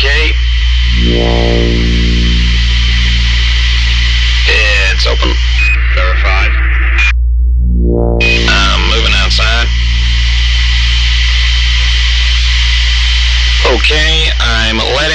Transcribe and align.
okay. 0.00 0.32
It's 4.92 5.06
open. 5.06 5.28
Verified. 5.94 6.52
I'm 8.48 8.80
um, 8.80 8.88
moving 8.88 9.12
outside. 9.16 9.68
Okay, 13.76 14.30
I'm 14.40 14.78
letting 14.78 15.09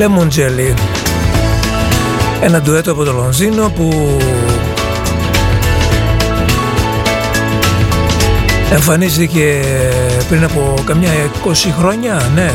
η 0.00 0.02
Lemon 0.02 0.26
Jelly 0.26 0.74
ένα 2.40 2.60
ντουέτο 2.60 2.92
από 2.92 3.04
το 3.04 3.12
Λονδίνο 3.12 3.70
που 3.70 4.18
εμφανίστηκε 8.72 9.60
πριν 10.28 10.44
από 10.44 10.74
καμιά 10.84 11.10
20 11.44 11.52
χρόνια, 11.78 12.22
ναι, 12.34 12.50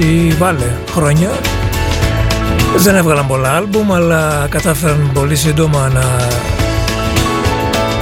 20 0.00 0.34
βάλε 0.38 0.76
χρόνια. 0.94 1.30
Δεν 2.76 2.96
έβγαλαν 2.96 3.26
πολλά 3.26 3.52
άλμπουμ, 3.52 3.94
αλλά 3.94 4.46
κατάφεραν 4.50 5.10
πολύ 5.14 5.36
σύντομα 5.36 5.90
να 5.94 6.28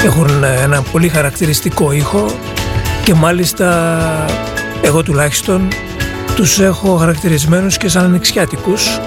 έχουν 0.04 0.44
ένα 0.62 0.82
πολύ 0.92 1.08
χαρακτηριστικό 1.08 1.92
ήχο. 1.92 2.26
Και 3.04 3.14
μάλιστα 3.14 3.98
εγώ 4.82 5.02
τουλάχιστον 5.02 5.68
τους 6.34 6.58
έχω 6.60 6.96
χαρακτηρισμένους 6.96 7.76
και 7.76 7.88
σαν 7.88 8.04
ανοιξιάτικους 8.04 9.00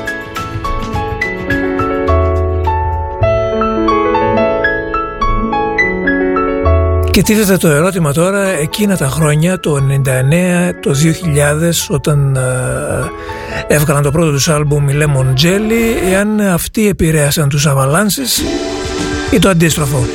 Και 7.17 7.23
τίθεται 7.23 7.57
το 7.57 7.67
ερώτημα 7.67 8.13
τώρα 8.13 8.47
εκείνα 8.47 8.97
τα 8.97 9.07
χρόνια, 9.07 9.59
το 9.59 9.75
99, 9.75 10.71
το 10.81 10.91
2000, 10.91 11.71
όταν 11.87 12.35
ε, 12.35 13.73
έβγαλαν 13.73 14.03
το 14.03 14.11
πρώτο 14.11 14.31
τους 14.31 14.49
άλμπουμ 14.49 14.89
η 14.89 14.93
Lemon 15.01 15.43
Jelly, 15.43 16.11
εάν 16.11 16.39
αυτοί 16.41 16.87
επηρέασαν 16.87 17.49
τους 17.49 17.67
Avalanches 17.67 18.43
ή 19.33 19.39
το 19.39 19.49
αντίστροφο; 19.49 20.05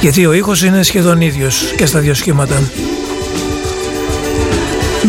Γιατί 0.00 0.26
ο 0.26 0.32
ήχος 0.32 0.62
είναι 0.62 0.82
σχεδόν 0.82 1.20
ίδιος 1.20 1.72
και 1.76 1.86
στα 1.86 1.98
δύο 1.98 2.14
σχήματα. 2.14 2.62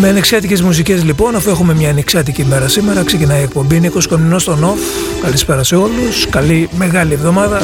Με 0.01 0.07
ανεξιάτικε 0.07 0.63
μουσικές 0.63 1.03
λοιπόν, 1.03 1.35
αφού 1.35 1.49
έχουμε 1.49 1.73
μια 1.73 1.89
ανεξιάτικη 1.89 2.45
μέρα 2.45 2.67
σήμερα, 2.67 3.03
ξεκινάει 3.03 3.39
η 3.39 3.43
εκπομπή 3.43 3.79
Νίκος 3.79 4.07
Κομινό 4.07 4.39
στον 4.39 4.63
Off. 4.63 5.21
Καλησπέρα 5.21 5.63
σε 5.63 5.75
όλους. 5.75 6.27
Καλή 6.29 6.69
μεγάλη 6.77 7.13
εβδομάδα 7.13 7.61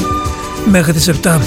μέχρι 0.66 0.94
τις 0.94 1.10
7. 1.24 1.40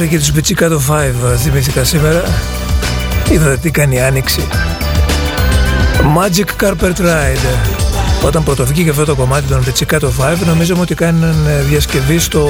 Μέχρι 0.00 0.12
και 0.12 0.18
τους 0.18 0.32
Πιτσικάτο 0.32 0.80
5 0.88 1.36
θυμήθηκα 1.36 1.84
σήμερα. 1.84 2.22
Είδατε 3.30 3.56
τι 3.56 3.70
κάνει 3.70 3.94
η 3.94 4.00
Άνοιξη. 4.00 4.40
Magic 6.16 6.64
Carpet 6.64 6.94
Ride. 6.96 7.46
Όταν 8.24 8.44
πρωτοβγήκε 8.44 8.90
αυτό 8.90 9.04
το 9.04 9.14
κομμάτι 9.14 9.46
των 9.46 9.64
Πιτσικάτο 9.64 10.12
5 10.20 10.36
νομίζαμε 10.46 10.80
ότι 10.80 10.94
κάνουν 10.94 11.34
διασκευή 11.68 12.18
στο 12.18 12.48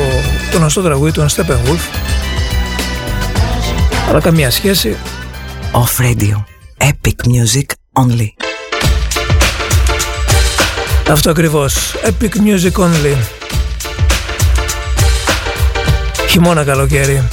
το 0.53 0.59
γνωστό 0.59 0.83
τραγούδι 0.83 1.13
των 1.13 1.29
Steppenwolf. 1.29 1.81
Αλλά 4.09 4.21
καμία 4.21 4.51
σχέση. 4.51 4.97
Off 5.73 6.05
Radio. 6.05 6.45
Epic 6.79 7.29
Music 7.29 7.67
Only. 8.03 8.29
Αυτό 11.11 11.31
ακριβώς. 11.31 11.95
Epic 12.05 12.33
Music 12.37 12.85
Only. 12.85 13.17
Χειμώνα 16.29 16.65
καλοκαίρι. 16.65 17.29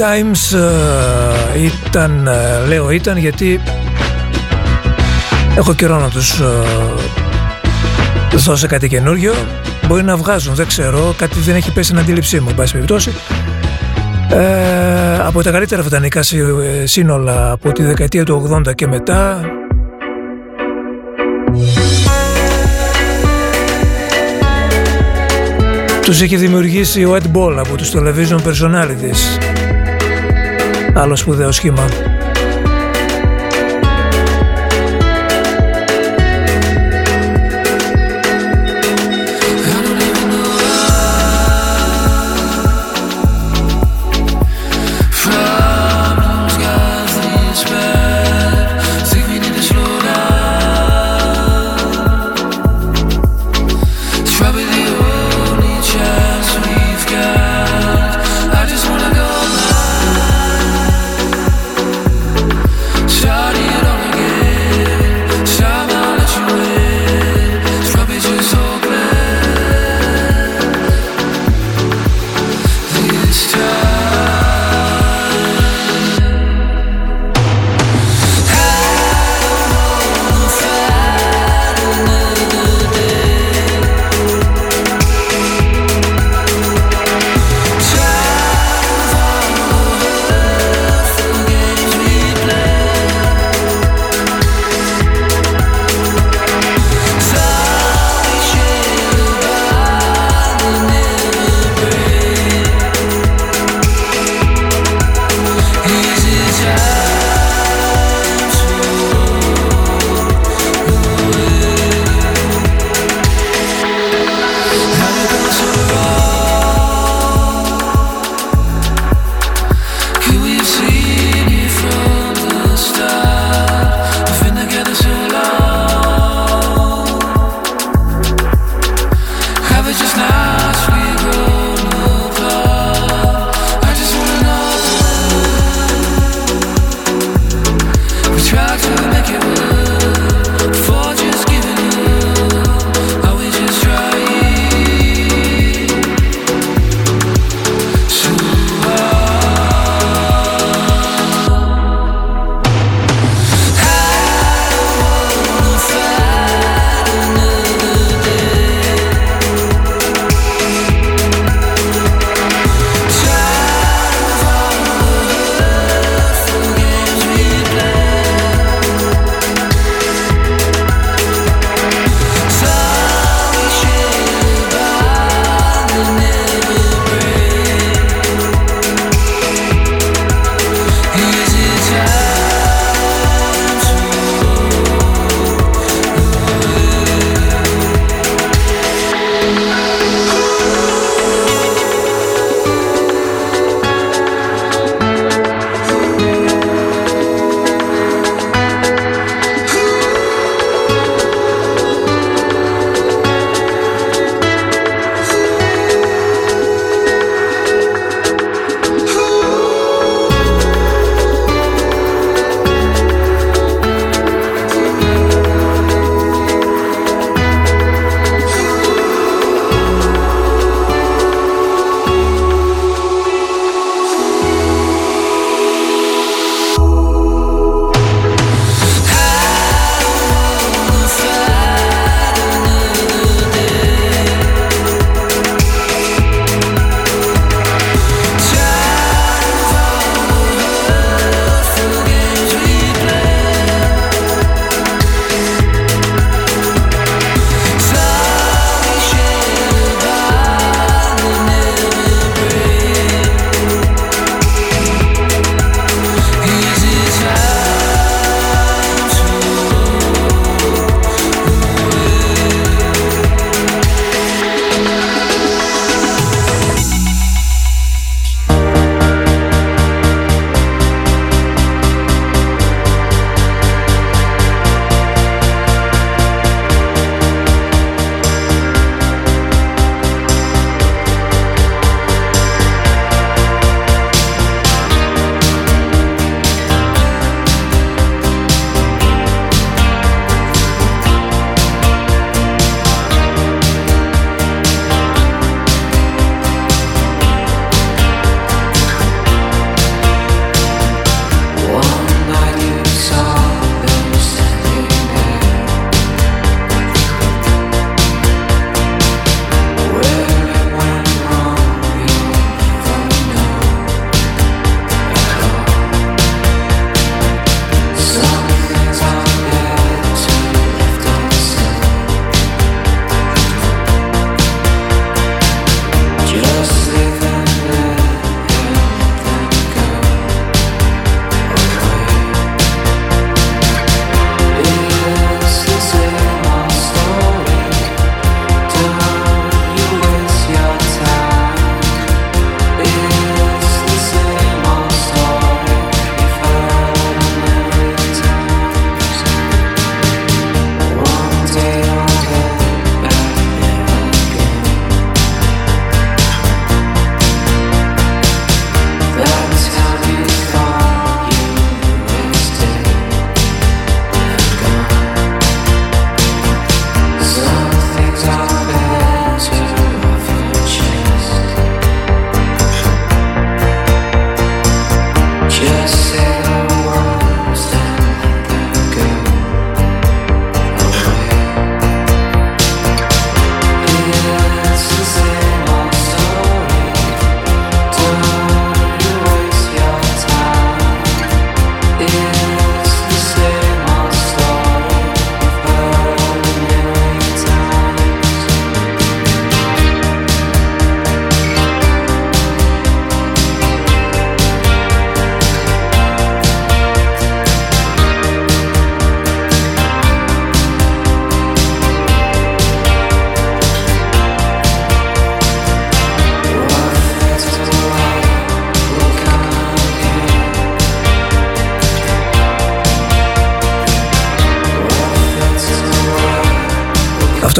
Times 0.00 0.58
ε, 0.58 1.64
ήταν, 1.64 2.26
ε, 2.26 2.66
λέω 2.68 2.90
ήταν 2.90 3.16
γιατί 3.16 3.60
έχω 5.56 5.74
καιρό 5.74 5.98
να 5.98 6.08
τους 6.08 6.40
ε, 6.40 6.44
δώσω 8.36 8.66
κάτι 8.66 8.88
καινούριο. 8.88 9.34
Μπορεί 9.86 10.02
να 10.02 10.16
βγάζουν, 10.16 10.54
δεν 10.54 10.66
ξέρω, 10.66 11.14
κάτι 11.16 11.38
δεν 11.38 11.54
έχει 11.54 11.72
πέσει 11.72 11.88
στην 11.88 11.98
αντίληψή 11.98 12.40
μου, 12.40 12.54
πάση 12.56 12.72
περιπτώσει. 12.72 13.10
Ε, 14.30 15.18
από 15.18 15.42
τα 15.42 15.50
καλύτερα 15.50 15.82
βρετανικά 15.82 16.22
σύνολα 16.84 17.50
από 17.50 17.72
τη 17.72 17.82
δεκαετία 17.82 18.24
του 18.24 18.62
80 18.66 18.74
και 18.74 18.86
μετά 18.86 19.40
τους 26.02 26.20
έχει 26.20 26.36
δημιουργήσει 26.36 27.04
ο 27.04 27.16
Ed 27.16 27.36
Ball 27.36 27.54
από 27.58 27.76
τους 27.76 27.92
Television 27.94 28.38
Personalities 28.46 29.59
άλλο 30.94 31.16
σπουδαίο 31.16 31.52
σχήμα 31.52 31.84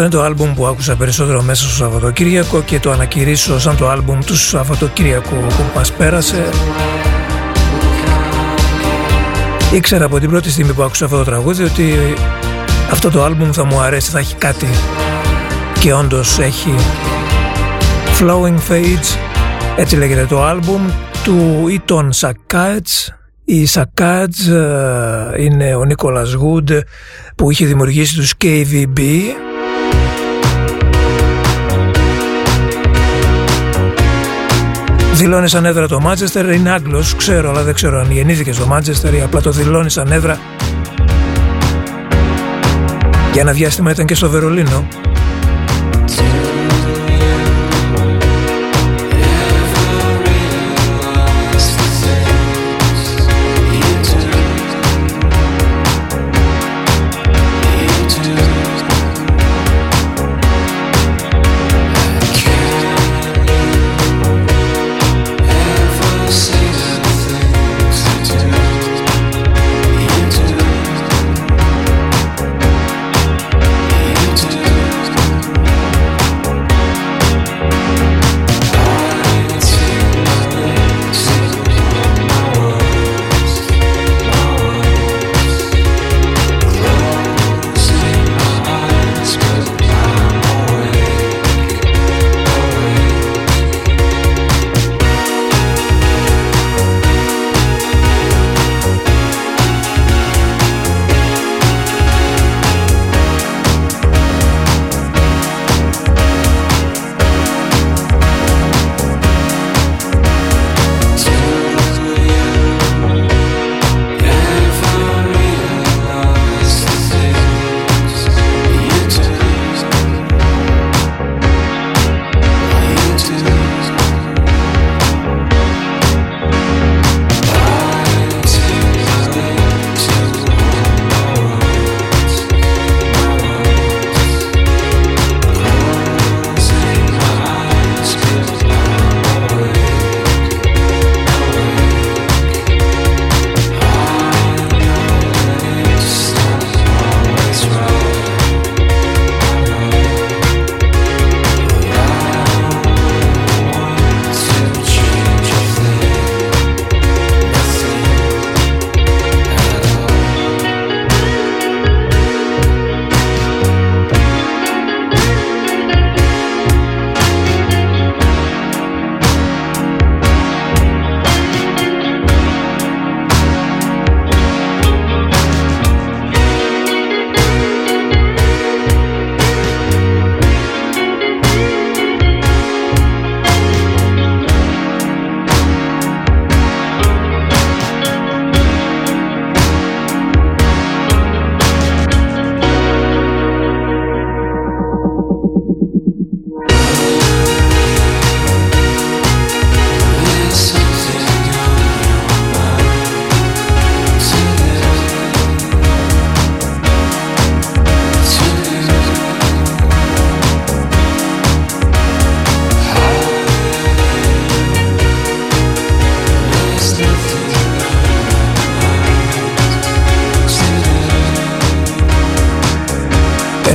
Αυτό 0.01 0.13
είναι 0.13 0.25
το 0.25 0.29
άλμπουμ 0.29 0.55
που 0.55 0.67
άκουσα 0.67 0.97
περισσότερο 0.97 1.43
μέσα 1.43 1.65
στο 1.65 1.75
Σαββατοκύριακο 1.75 2.63
και 2.63 2.81
το 2.81 2.91
ανακηρύσω 2.91 3.61
σαν 3.61 3.77
το 3.77 3.89
άλμπουμ 3.89 4.19
του 4.27 4.37
Σαββατοκύριακου. 4.37 5.35
Που 5.35 5.65
μας 5.75 5.93
πέρασε. 5.93 6.49
Ήξερα 9.73 10.05
από 10.05 10.19
την 10.21 10.31
πρώτη 10.31 10.51
στιγμή 10.51 10.73
που 10.73 10.83
άκουσα 10.83 11.05
αυτό 11.05 11.17
το 11.17 11.25
τραγούδι 11.25 11.63
ότι 11.63 11.94
αυτό 12.90 13.11
το 13.11 13.25
άλμπουμ 13.25 13.51
θα 13.51 13.65
μου 13.65 13.81
αρέσει, 13.81 14.11
θα 14.11 14.19
έχει 14.19 14.35
κάτι. 14.35 14.67
Και 15.81 15.92
όντως 15.92 16.38
έχει 16.38 16.75
Flowing 18.21 18.59
Fades. 18.71 19.19
Έτσι 19.77 19.96
λέγεται 19.96 20.27
το 20.27 20.44
άλμπουμ 20.44 20.88
του 21.25 21.67
Ιτον 21.69 22.13
Σακάτς. 22.13 23.15
Η 23.44 23.67
Σακάτς 23.67 24.46
ε, 24.46 25.35
είναι 25.38 25.75
ο 25.75 25.85
Νίκολας 25.85 26.33
Γουντ 26.33 26.71
που 27.37 27.51
είχε 27.51 27.67
δημιουργήσει 27.67 28.15
τους 28.15 28.35
KVB 28.44 28.98
Δηλώνει 35.21 35.48
σαν 35.48 35.64
έδρα 35.64 35.88
το 35.88 36.00
Μάντσεστερ, 36.00 36.50
είναι 36.50 36.71
Άγγλος, 36.71 37.14
ξέρω, 37.14 37.50
αλλά 37.50 37.62
δεν 37.62 37.75
ξέρω 37.75 37.98
αν 37.98 38.10
γεννήθηκε 38.10 38.52
στο 38.52 38.66
Μάντσεστερ 38.66 39.14
ή 39.14 39.21
απλά 39.21 39.40
το 39.40 39.50
δηλώνει 39.50 39.90
σαν 39.90 40.12
έδρα. 40.12 40.38
Για 43.33 43.40
ένα 43.40 43.52
διάστημα 43.52 43.90
ήταν 43.90 44.06
και 44.06 44.14
στο 44.14 44.31
Βερολίνο. 44.31 44.88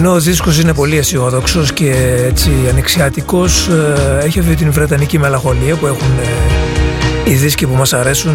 Ενώ 0.06 0.14
ο 0.14 0.20
δίσκος 0.20 0.60
είναι 0.60 0.74
πολύ 0.74 0.98
αισιόδοξος 0.98 1.74
και 1.74 1.92
έτσι 2.28 2.52
ανοιξιάτικος, 2.70 3.68
ε, 3.68 4.20
έχει 4.24 4.40
αυτή 4.40 4.56
την 4.56 4.72
βρετανική 4.72 5.20
μελαγχολία 5.20 5.76
που 5.76 5.88
έχουν 5.88 6.08
ε, 7.26 7.30
οι 7.32 7.34
δίσκοι 7.34 7.66
που 7.68 7.76
μας 7.76 7.94
αρέσουν. 7.94 8.34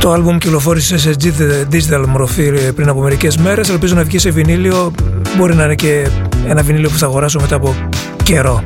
Το 0.00 0.12
άλμπουμ 0.12 0.38
κυκλοφόρησε 0.38 0.98
σε 0.98 1.16
digital 1.72 2.04
μορφή 2.08 2.72
πριν 2.72 2.88
από 2.88 3.00
μερικές 3.00 3.36
μέρες. 3.36 3.68
Ελπίζω 3.68 3.94
να 3.94 4.04
βγει 4.04 4.18
σε 4.18 4.30
βινίλιο. 4.30 4.92
Μπορεί 5.36 5.54
να 5.54 5.64
είναι 5.64 5.74
και 5.74 6.08
ένα 6.48 6.62
βινίλιο 6.62 6.88
που 6.88 6.98
θα 6.98 7.06
αγοράσω 7.06 7.40
μετά 7.40 7.54
από 7.54 7.74
καιρό. 8.22 8.62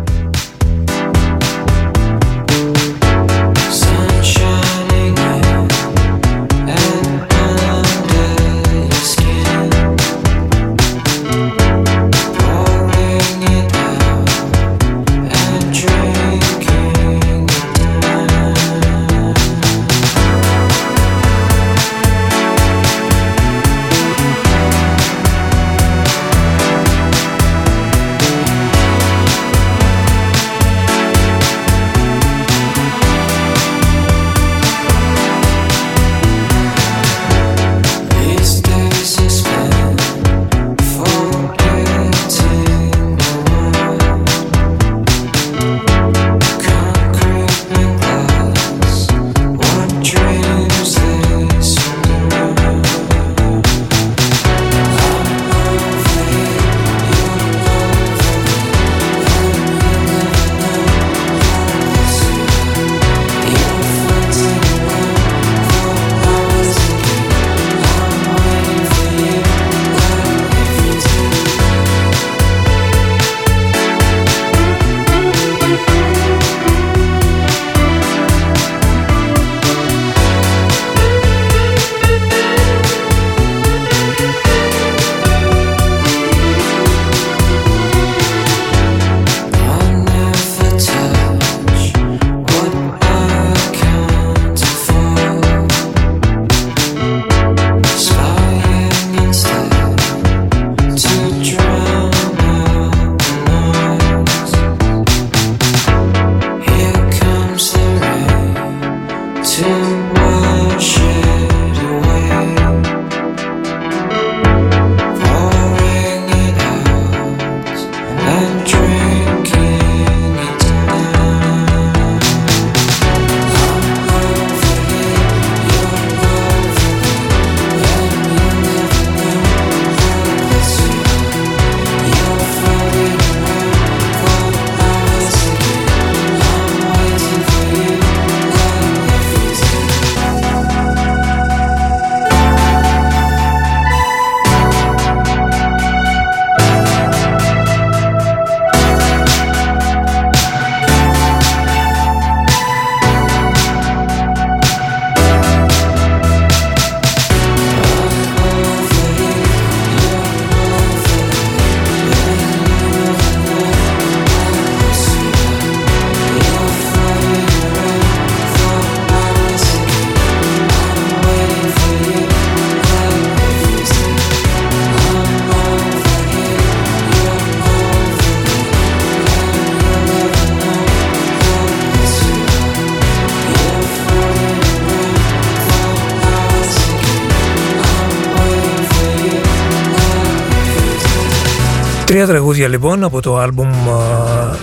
Τρία 192.18 192.30
τραγούδια 192.30 192.68
λοιπόν 192.68 193.04
από 193.04 193.20
το 193.20 193.38
άλμπουμ 193.38 193.70
uh, 193.70 194.56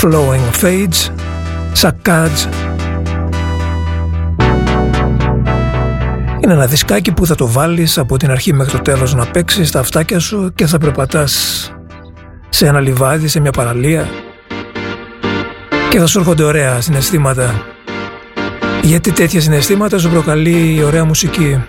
Flowing 0.00 0.62
Fades 0.62 1.10
Saccades. 1.80 2.48
Είναι 6.42 6.52
ένα 6.52 6.66
δισκάκι 6.66 7.12
που 7.12 7.26
θα 7.26 7.34
το 7.34 7.46
βάλεις 7.46 7.98
από 7.98 8.16
την 8.16 8.30
αρχή 8.30 8.52
μέχρι 8.52 8.72
το 8.72 8.78
τέλος 8.78 9.14
να 9.14 9.26
παίξεις 9.26 9.70
τα 9.70 9.78
αυτάκια 9.78 10.18
σου 10.18 10.52
και 10.54 10.66
θα 10.66 10.78
περπατάς 10.78 11.72
σε 12.48 12.66
ένα 12.66 12.80
λιβάδι, 12.80 13.28
σε 13.28 13.40
μια 13.40 13.50
παραλία. 13.50 14.08
Και 15.88 15.98
θα 15.98 16.06
σου 16.06 16.18
έρχονται 16.18 16.42
ωραία 16.42 16.80
συναισθήματα. 16.80 17.62
Γιατί 18.82 19.12
τέτοια 19.12 19.40
συναισθήματα 19.40 19.98
σου 19.98 20.10
προκαλεί 20.10 20.74
η 20.74 20.82
ωραία 20.82 21.04
μουσική 21.04 21.60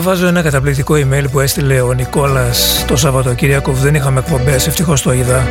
Διαβάζω 0.00 0.26
ένα 0.26 0.42
καταπληκτικό 0.42 0.94
email 0.94 1.24
που 1.32 1.40
έστειλε 1.40 1.80
ο 1.80 1.92
Νικόλας 1.92 2.84
το 2.86 2.96
Σαββατοκύριακο 2.96 3.70
που 3.70 3.76
δεν 3.76 3.94
είχαμε 3.94 4.18
εκπομπές, 4.18 4.66
ευτυχώς 4.66 5.02
το 5.02 5.12
είδα. 5.12 5.46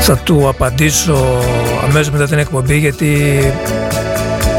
Θα 0.00 0.16
του 0.16 0.48
απαντήσω 0.48 1.42
αμέσως 1.82 2.10
μετά 2.10 2.26
την 2.26 2.38
εκπομπή 2.38 2.78
γιατί 2.78 3.40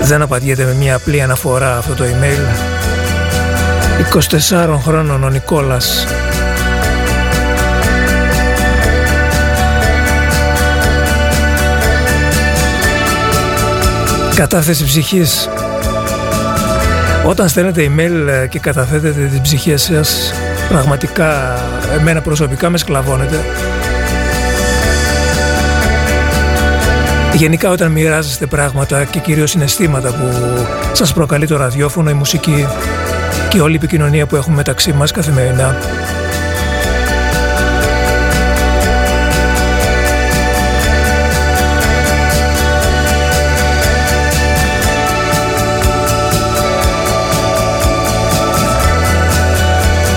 δεν 0.01 0.22
απαντιέται 0.22 0.64
με 0.64 0.74
μια 0.74 0.95
απλή 0.95 1.22
αναφορά 1.22 1.78
αυτό 1.78 1.93
το 1.93 2.04
email. 2.04 2.41
24 4.60 4.78
χρόνων 4.84 5.24
ο 5.24 5.30
Νικόλας 5.30 6.08
Κατάθεση 14.36 14.86
ψυχής 14.86 15.49
Όταν 17.26 17.49
στέλνετε 17.49 17.91
email 17.95 18.28
ε, 18.28 18.47
και 18.47 18.59
καταθέτετε 18.59 19.26
την 19.26 19.41
ψυχή 19.41 19.78
σας 19.78 20.34
Πραγματικά 20.69 21.55
εμένα 21.99 22.21
προσωπικά 22.21 22.69
με 22.69 22.78
σκλαβώνετε. 22.78 23.39
Γενικά 27.34 27.69
όταν 27.69 27.91
μοιράζεστε 27.91 28.45
πράγματα 28.45 29.03
και 29.03 29.19
κυρίως 29.19 29.49
συναισθήματα 29.49 30.09
που 30.09 30.30
σας 30.91 31.13
προκαλεί 31.13 31.47
το 31.47 31.57
ραδιόφωνο, 31.57 32.09
η 32.09 32.13
μουσική 32.13 32.67
και 33.49 33.61
όλη 33.61 33.74
η 33.74 33.76
επικοινωνία 33.76 34.26
που 34.26 34.36
έχουμε 34.36 34.55
μεταξύ 34.55 34.93
μας 34.93 35.11
καθημερινά 35.11 35.76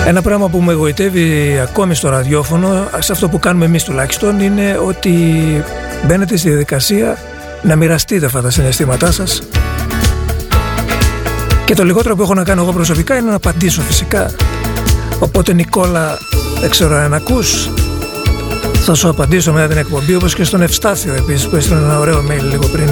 Ένα 0.07 0.21
πράγμα 0.21 0.49
που 0.49 0.61
με 0.61 0.71
εγωιτεύει 0.71 1.59
ακόμη 1.61 1.95
στο 1.95 2.09
ραδιόφωνο, 2.09 2.89
σε 2.99 3.11
αυτό 3.11 3.29
που 3.29 3.39
κάνουμε 3.39 3.65
εμείς 3.65 3.83
τουλάχιστον, 3.83 4.39
είναι 4.39 4.79
ότι 4.85 5.13
μπαίνετε 6.05 6.37
στη 6.37 6.49
διαδικασία 6.49 7.17
να 7.61 7.75
μοιραστείτε 7.75 8.25
αυτά 8.25 8.41
τα 8.41 8.49
συναισθήματά 8.49 9.11
σας 9.11 9.41
και 11.65 11.73
το 11.73 11.83
λιγότερο 11.83 12.15
που 12.15 12.21
έχω 12.21 12.33
να 12.33 12.43
κάνω 12.43 12.61
εγώ 12.61 12.73
προσωπικά 12.73 13.17
είναι 13.17 13.29
να 13.29 13.35
απαντήσω 13.35 13.81
φυσικά. 13.81 14.31
Οπότε 15.19 15.53
Νικόλα, 15.53 16.17
δεν 16.59 16.69
ξέρω 16.69 16.95
αν 16.95 17.13
ακούς, 17.13 17.69
θα 18.73 18.93
σου 18.93 19.09
απαντήσω 19.09 19.51
μετά 19.53 19.67
την 19.67 19.77
εκπομπή 19.77 20.15
όπως 20.15 20.35
και 20.35 20.43
στον 20.43 20.61
Ευστάθιο 20.61 21.13
επίσης 21.13 21.47
που 21.47 21.55
έστειλε 21.55 21.79
ένα 21.79 21.99
ωραίο 21.99 22.23
mail 22.29 22.43
λίγο 22.49 22.67
πριν. 22.67 22.89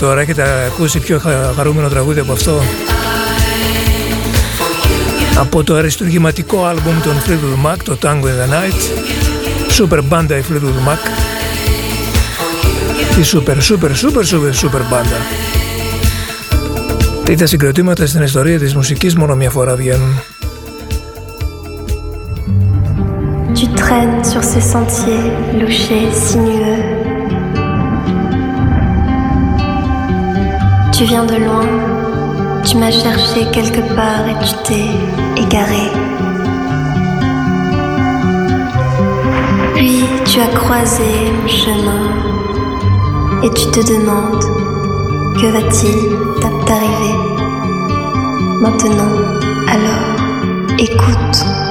Μου 0.00 0.08
τώρα, 0.08 0.20
έχετε 0.20 0.42
ακούσει 0.66 0.98
πιο 0.98 1.20
χαρούμενο 1.56 1.88
τραγούδι 1.88 2.20
από 2.20 2.32
αυτό; 2.32 2.60
Από 5.38 5.64
το 5.64 5.74
αριστουργηματικό 5.74 6.64
άλμπουμ 6.64 7.00
των 7.04 7.12
Fleetwood 7.26 7.66
Mac, 7.66 7.76
το 7.84 7.98
Tango 8.02 8.24
in 8.24 8.36
the 8.42 8.52
Night. 8.52 8.80
Super 9.78 10.00
μπάντα 10.04 10.36
η 10.36 10.42
Fleetwood 10.50 10.88
Mac. 10.88 10.98
Η 13.18 13.24
super, 13.32 13.56
super, 13.56 13.90
super, 13.90 14.24
super, 14.24 14.52
super 14.64 14.82
μπάντα. 14.90 15.16
Τα 17.38 17.46
συγκροτήματα 17.46 18.06
στην 18.06 18.22
ιστορία 18.22 18.58
της 18.58 18.74
μουσικής 18.74 19.16
μόνο 19.16 19.34
μια 19.34 19.50
φορά 19.50 19.76
βγαίνουν. 19.76 20.22
traîne 23.86 24.24
sur 24.32 24.42
ces 24.52 24.64
sentiers 24.74 25.26
louchés, 25.60 26.10
sinueux. 26.28 26.95
Tu 30.96 31.04
viens 31.04 31.26
de 31.26 31.36
loin, 31.36 31.66
tu 32.64 32.78
m'as 32.78 32.90
cherché 32.90 33.44
quelque 33.52 33.82
part 33.94 34.26
et 34.30 34.34
tu 34.42 34.54
t'es 34.64 35.42
égaré. 35.42 35.90
Puis 39.74 40.04
tu 40.24 40.40
as 40.40 40.46
croisé 40.46 41.04
mon 41.38 41.48
chemin 41.48 42.04
et 43.42 43.50
tu 43.50 43.66
te 43.72 43.80
demandes 43.92 44.42
que 45.38 45.46
va-t-il 45.52 46.16
t'arriver? 46.64 47.14
Maintenant. 48.62 49.12
Alors, 49.68 50.78
écoute. 50.78 51.65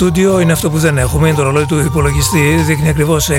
Στούντιο 0.00 0.40
είναι 0.40 0.52
αυτό 0.52 0.70
που 0.70 0.78
δεν 0.78 0.98
έχουμε, 0.98 1.28
είναι 1.28 1.36
το 1.36 1.42
ρολόι 1.42 1.66
του 1.66 1.78
υπολογιστή, 1.78 2.62
δείχνει 2.66 2.88
ακριβώς 2.88 3.30
6. 3.30 3.34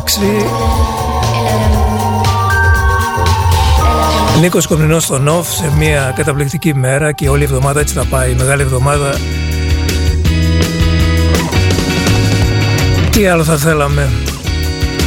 Νίκος 4.41 4.67
Κομνηνός 4.67 5.03
στο 5.03 5.19
Νοφ 5.19 5.53
σε 5.53 5.71
μια 5.77 6.13
καταπληκτική 6.15 6.75
μέρα 6.75 7.11
και 7.11 7.29
όλη 7.29 7.41
η 7.41 7.43
εβδομάδα 7.43 7.79
έτσι 7.79 7.93
θα 7.93 8.05
πάει, 8.05 8.31
η 8.31 8.35
μεγάλη 8.35 8.61
εβδομάδα. 8.61 9.19
Τι 13.11 13.27
άλλο 13.27 13.43
θα 13.43 13.57
θέλαμε; 13.57 14.09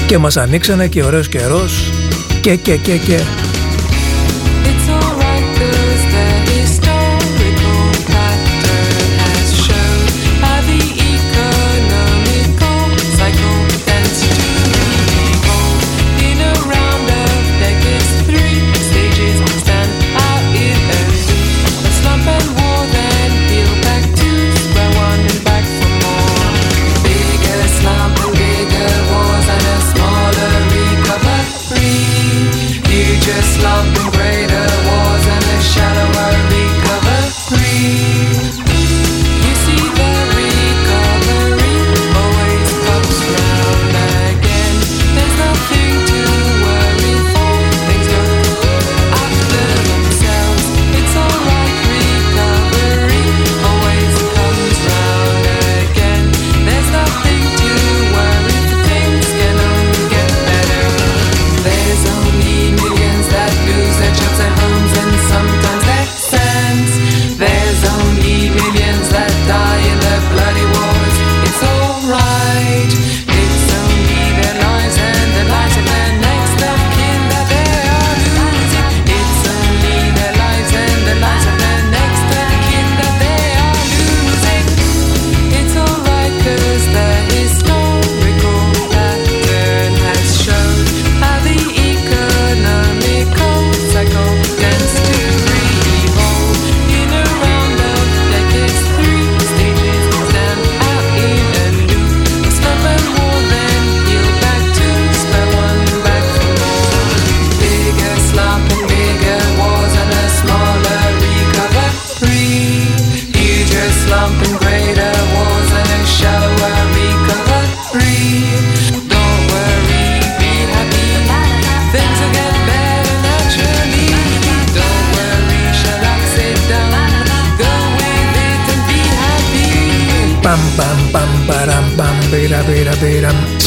Και 0.07 0.19
μας 0.19 0.37
ανοίξανε 0.37 0.87
και 0.87 1.05
ωραίος 1.05 1.29
καιρός 1.29 1.91
και 2.41 2.57
και 2.57 2.77
και 2.77 2.97
και. 2.97 3.21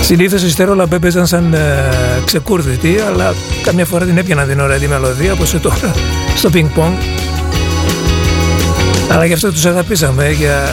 Συνήθως 0.00 0.42
οι 0.42 0.54
Stereolab 0.56 0.92
έπαιζαν 0.92 1.26
σαν 1.26 1.54
ε, 1.54 1.90
ξεκούρδιτοι 2.24 2.96
αλλά 3.06 3.34
καμιά 3.62 3.84
φορά 3.84 4.04
την 4.04 4.18
έπιαναν 4.18 4.48
την 4.48 4.60
ωραία 4.60 4.78
τη 4.78 4.88
μελωδία 4.88 5.32
όπως 5.32 5.50
τώρα 5.62 5.94
στο 6.36 6.50
Ping 6.52 6.78
Pong 6.78 7.23
αλλά 9.14 9.24
γι' 9.24 9.32
αυτό 9.32 9.52
τους 9.52 9.64
αγαπήσαμε 9.64 10.30
για 10.30 10.68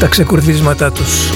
τα 0.00 0.06
ξεκουρδίσματά 0.06 0.92
τους. 0.92 1.30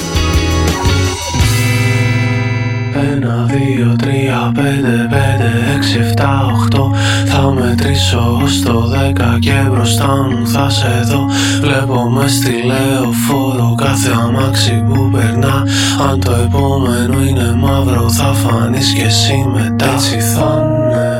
Ένα, 3.13 3.45
δύο, 3.45 3.95
τρία, 3.97 4.51
πέντε, 4.55 5.07
πέντε, 5.09 5.51
έξι, 5.75 5.97
εφτά, 5.99 6.45
οχτώ. 6.53 6.95
Θα 7.25 7.51
μετρήσω 7.51 8.39
ως 8.43 8.61
το 8.61 8.87
δέκα 8.87 9.37
και 9.39 9.53
μπροστά 9.71 10.27
μου 10.29 10.47
θα 10.47 10.69
σε 10.69 11.03
δω. 11.05 11.25
Βλέπω 11.61 12.09
μες 12.09 12.31
στη 12.31 12.51
λεωφόρο 12.65 13.75
κάθε 13.77 14.11
αμάξι 14.23 14.83
που 14.87 15.09
περνά. 15.11 15.63
Αν 16.09 16.19
το 16.19 16.31
επόμενο 16.31 17.23
είναι 17.23 17.55
μαύρο 17.55 18.09
θα 18.09 18.33
φανείς 18.33 18.93
και 18.93 19.03
εσύ 19.03 19.45
μετά. 19.53 19.93
Έτσι 19.93 20.19
θα 20.19 20.61
είναι 20.63 21.12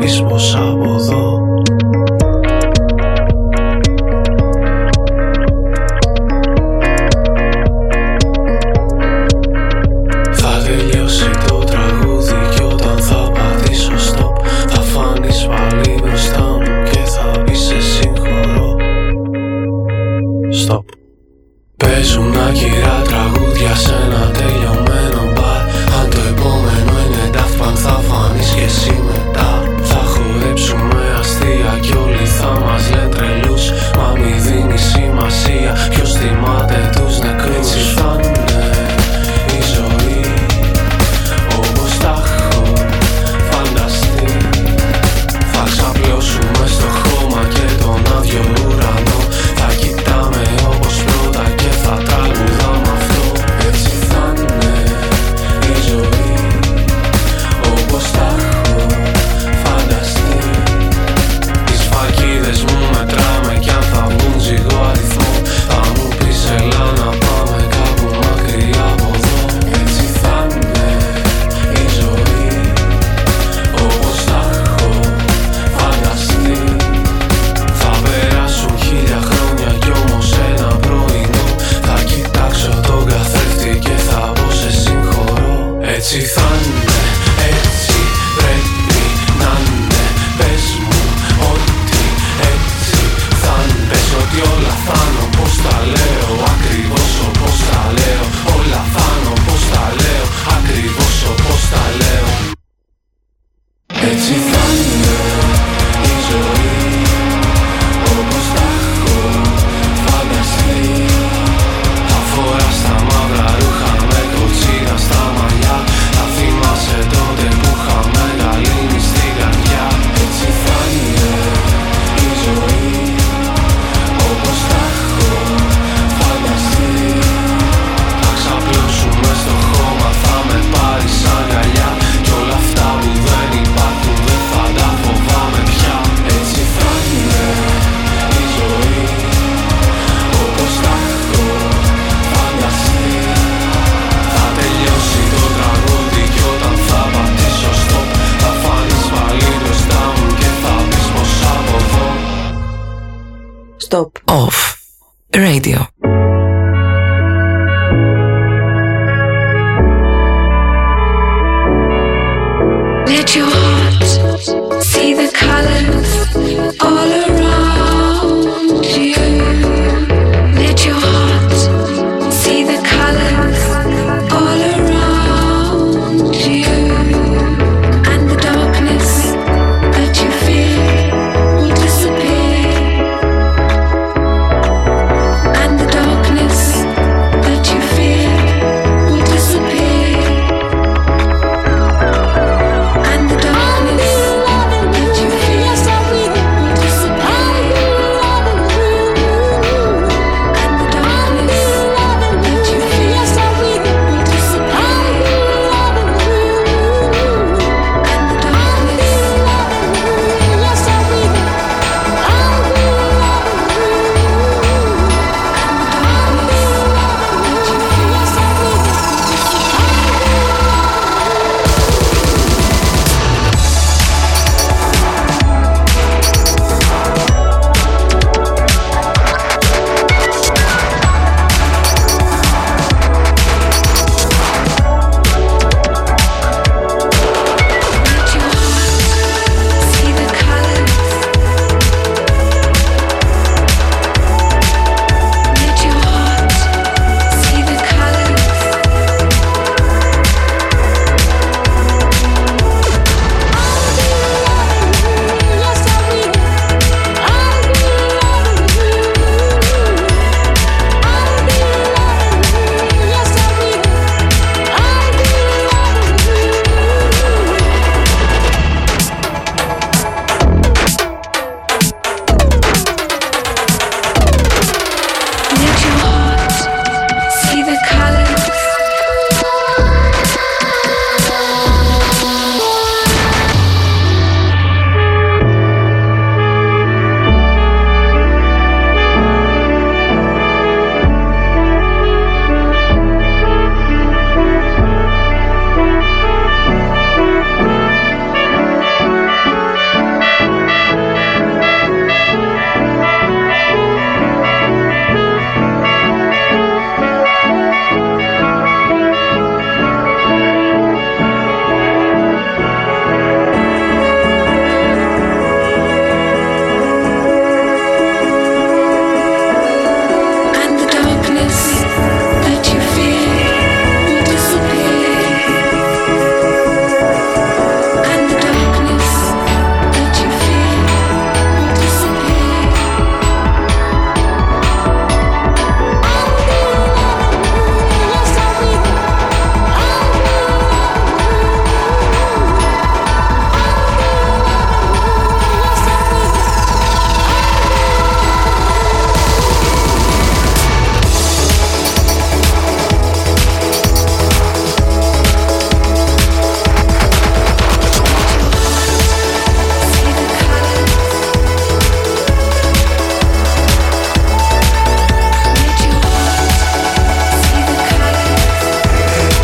και 0.00 0.06
θα 0.06 0.22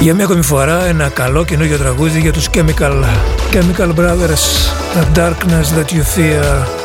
για 0.05 0.15
μια 0.15 0.25
ακόμη 0.25 0.43
φορά 0.43 0.85
ένα 0.85 1.09
καλό 1.09 1.45
καινούργιο 1.45 1.79
τραγούδι 1.79 2.21
για 2.21 2.33
τους 2.33 2.49
Chemical, 2.55 3.05
Chemical 3.53 3.95
Brothers, 3.95 4.45
The 4.95 5.19
Darkness 5.19 5.79
That 5.79 5.93
You 5.93 6.03
Fear. 6.17 6.84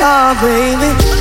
Oh, 0.00 0.38
baby. 0.40 1.17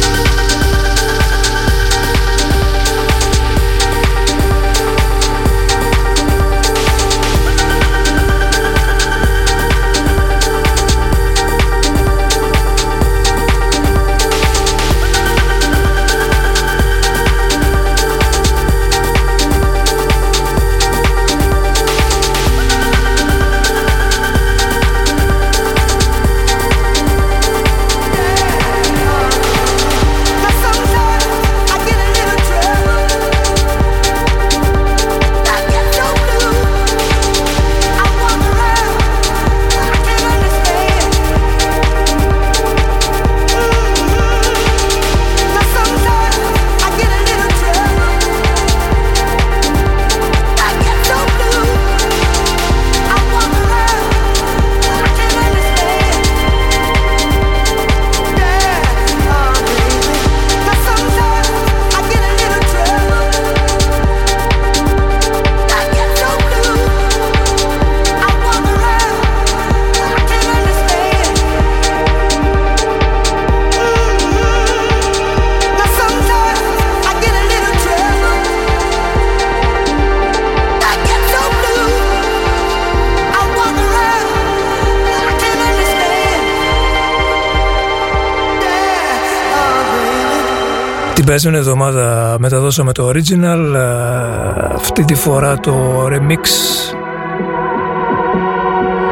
περασμένη 91.41 91.57
εβδομάδα 91.57 92.35
μεταδώσαμε 92.39 92.91
το 92.91 93.09
original, 93.09 93.73
ε, 93.75 94.73
αυτή 94.75 95.05
τη 95.05 95.15
φορά 95.15 95.59
το 95.59 96.05
remix 96.05 96.39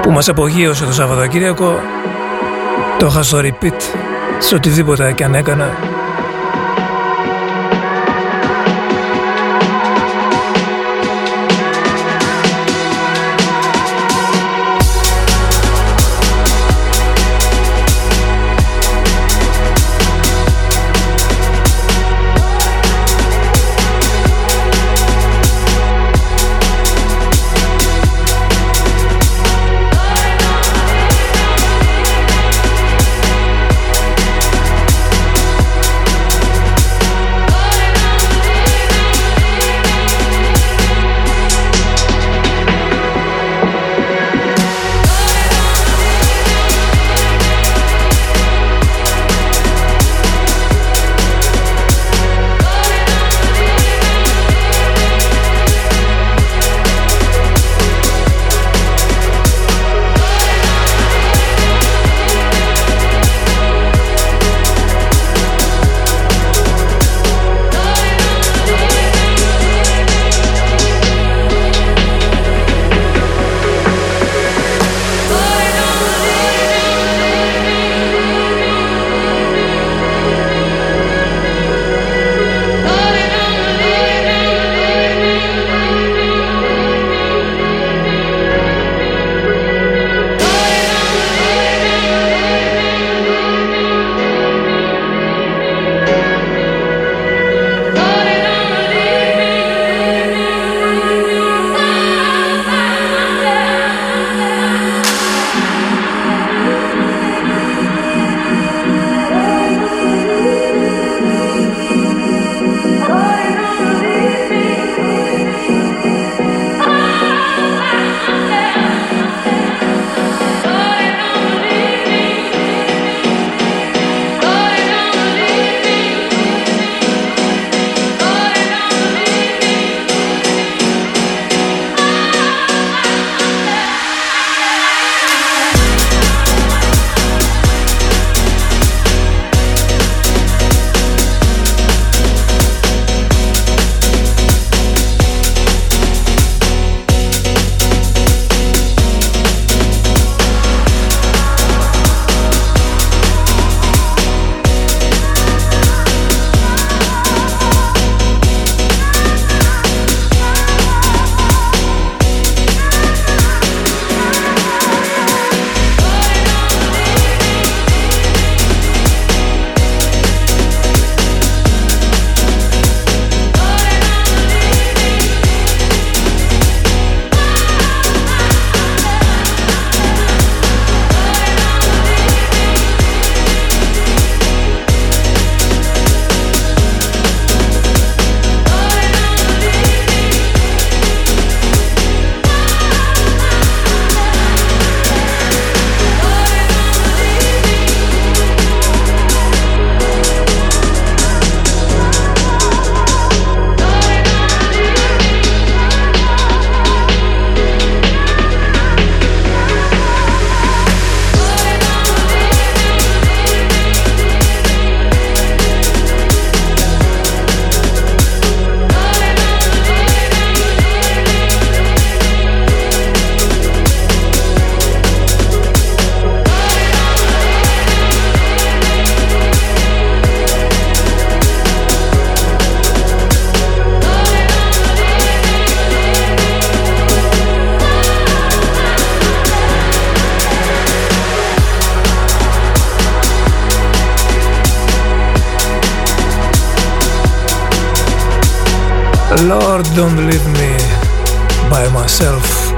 που 0.02 0.12
μας 0.12 0.30
απογείωσε 0.30 0.86
το 0.86 0.94
Σαββατοκύριακο. 0.94 1.80
Το 3.00 3.06
είχα 3.06 3.24
στο 3.24 3.40
repeat 3.42 3.82
σε 4.40 4.56
οτιδήποτε 4.56 5.12
και 5.12 5.24
αν 5.24 5.36
έκανα. 5.36 5.70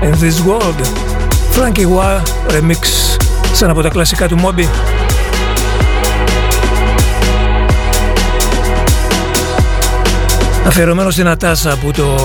In 0.02 0.12
this 0.12 0.42
world 0.42 0.80
Frankie 1.56 1.86
Wah 1.86 2.22
remix 2.50 2.82
σε 3.58 3.64
ένα 3.64 3.74
από 3.74 3.82
τα 3.82 3.90
κλασικά 3.90 4.28
του 4.28 4.38
Moby. 4.44 4.66
Αφιερωμένο 10.68 11.10
στην 11.10 11.28
Ατάσα 11.28 11.78
που 11.78 11.92
το 11.92 12.16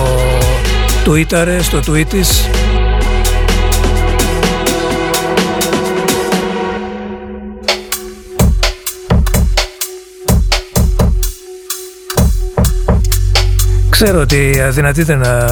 τουίταρε 1.03 1.61
στο 1.61 1.79
tweet 1.87 2.05
της. 2.09 2.49
Ξέρω 13.89 14.19
ότι 14.19 14.61
αδυνατείτε 14.61 15.15
να 15.15 15.47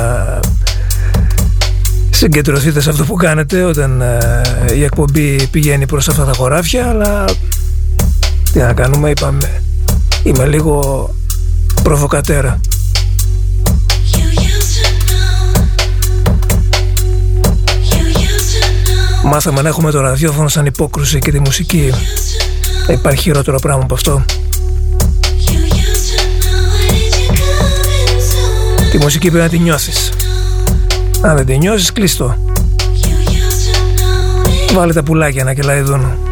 συγκεντρωθείτε 2.21 2.81
σε 2.81 2.89
αυτό 2.89 3.03
που 3.03 3.13
κάνετε 3.13 3.63
όταν 3.63 4.01
ε, 4.01 4.41
η 4.75 4.83
εκπομπή 4.83 5.47
πηγαίνει 5.47 5.85
προς 5.85 6.09
αυτά 6.09 6.25
τα 6.25 6.33
χωράφια 6.33 6.89
αλλά 6.89 7.25
τι 8.51 8.59
να 8.59 8.73
κάνουμε 8.73 9.09
είπαμε 9.09 9.61
είμαι 10.23 10.45
λίγο 10.45 11.09
προβοκατέρα. 11.83 12.59
Μάθαμε 19.23 19.61
να 19.61 19.69
έχουμε 19.69 19.91
το 19.91 20.01
ραδιόφωνο 20.01 20.47
σαν 20.47 20.65
υπόκρουση 20.65 21.19
και 21.19 21.31
τη 21.31 21.39
μουσική. 21.39 21.93
Υπάρχει 22.89 23.21
χειρότερο 23.21 23.59
πράγμα 23.59 23.83
από 23.83 23.93
αυτό. 23.93 24.25
Τη 28.91 28.97
μουσική 28.97 29.29
πρέπει 29.29 29.43
να 29.43 29.49
τη 29.49 29.59
νιώθεις 29.59 30.00
Αν 31.23 31.35
δεν 31.35 31.45
τη 31.45 31.57
νιώσεις 31.57 31.91
κλείστο 31.91 32.35
Βάλε 34.73 34.93
τα 34.93 35.03
πουλάκια 35.03 35.43
να 35.43 35.53
κελαϊδούν 35.53 36.30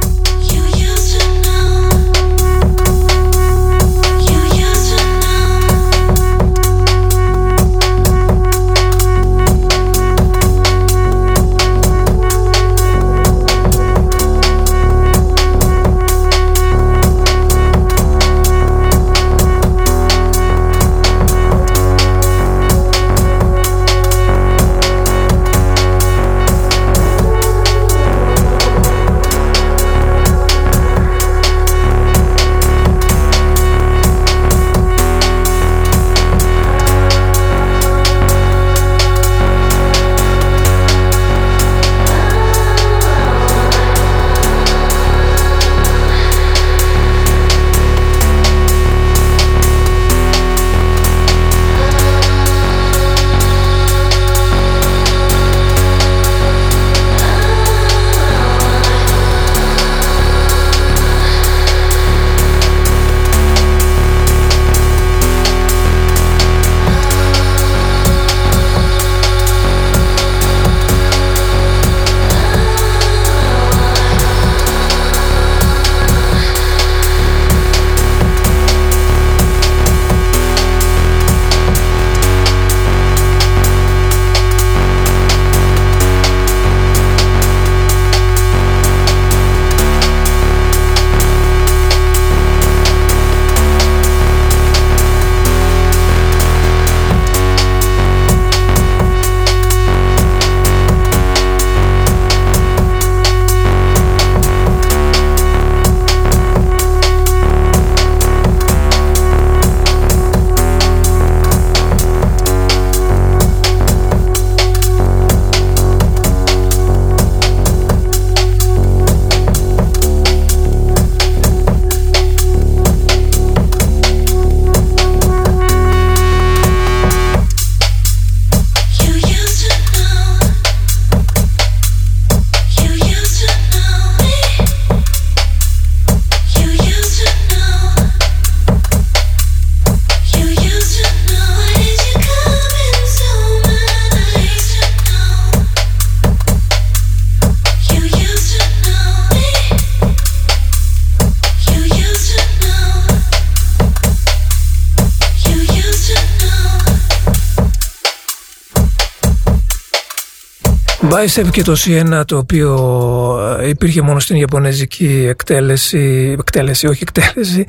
Bicep 161.19 161.49
και 161.51 161.63
το 161.63 161.75
Siena 161.85 162.21
το 162.25 162.37
οποίο 162.37 163.57
ε, 163.59 163.67
υπήρχε 163.67 164.01
μόνο 164.01 164.19
στην 164.19 164.35
Ιαπωνέζικη 164.35 165.25
εκτέλεση, 165.29 166.35
εκτέλεση 166.39 166.87
όχι 166.87 167.03
εκτέλεση, 167.03 167.65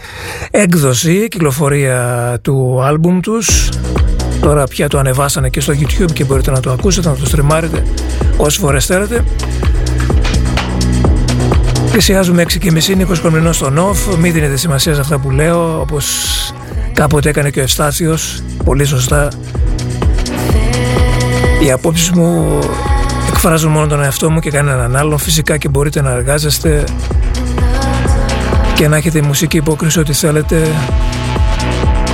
έκδοση, 0.51 1.29
κυκλοφορία 1.29 2.39
του 2.43 2.83
άλμπουμ 2.83 3.21
τους. 3.21 3.69
Τώρα 4.41 4.65
πια 4.65 4.89
το 4.89 4.99
ανεβάσανε 4.99 5.49
και 5.49 5.61
στο 5.61 5.73
YouTube 5.73 6.13
και 6.13 6.25
μπορείτε 6.25 6.51
να 6.51 6.61
το 6.61 6.71
ακούσετε, 6.71 7.09
να 7.09 7.15
το 7.15 7.27
στριμάρετε 7.27 7.83
όσες 8.37 8.57
φορές 8.57 8.87
θέλετε. 8.87 9.25
Πλησιάζουμε 11.91 12.43
6 12.43 12.59
και 12.59 12.71
μισή, 12.71 12.95
Νίκος 12.95 13.21
Κορμινός 13.21 13.57
στον 13.57 13.79
off, 13.79 14.17
μην 14.19 14.33
δίνετε 14.33 14.57
σημασία 14.57 14.95
σε 14.95 15.01
αυτά 15.01 15.19
που 15.19 15.31
λέω, 15.31 15.81
όπως 15.81 16.07
κάποτε 16.93 17.29
έκανε 17.29 17.51
και 17.51 17.61
ο 17.61 17.63
Ευστάθιος, 17.63 18.43
πολύ 18.65 18.85
σωστά. 18.85 19.29
Οι 21.63 21.71
απόψεις 21.71 22.11
μου 22.11 22.59
εκφράζω 23.43 23.69
μόνο 23.69 23.87
τον 23.87 24.03
εαυτό 24.03 24.31
μου 24.31 24.41
και 24.41 24.51
κανέναν 24.51 24.97
άλλον. 24.97 25.19
Φυσικά 25.19 25.57
και 25.57 25.69
μπορείτε 25.69 26.03
να 26.03 26.11
εργάζεστε 26.11 26.85
και 28.75 28.89
να 28.89 28.97
έχετε 28.97 29.23
μουσική 29.23 29.57
υπόκριση 29.57 29.99
ό,τι 29.99 30.13
θέλετε. 30.13 30.67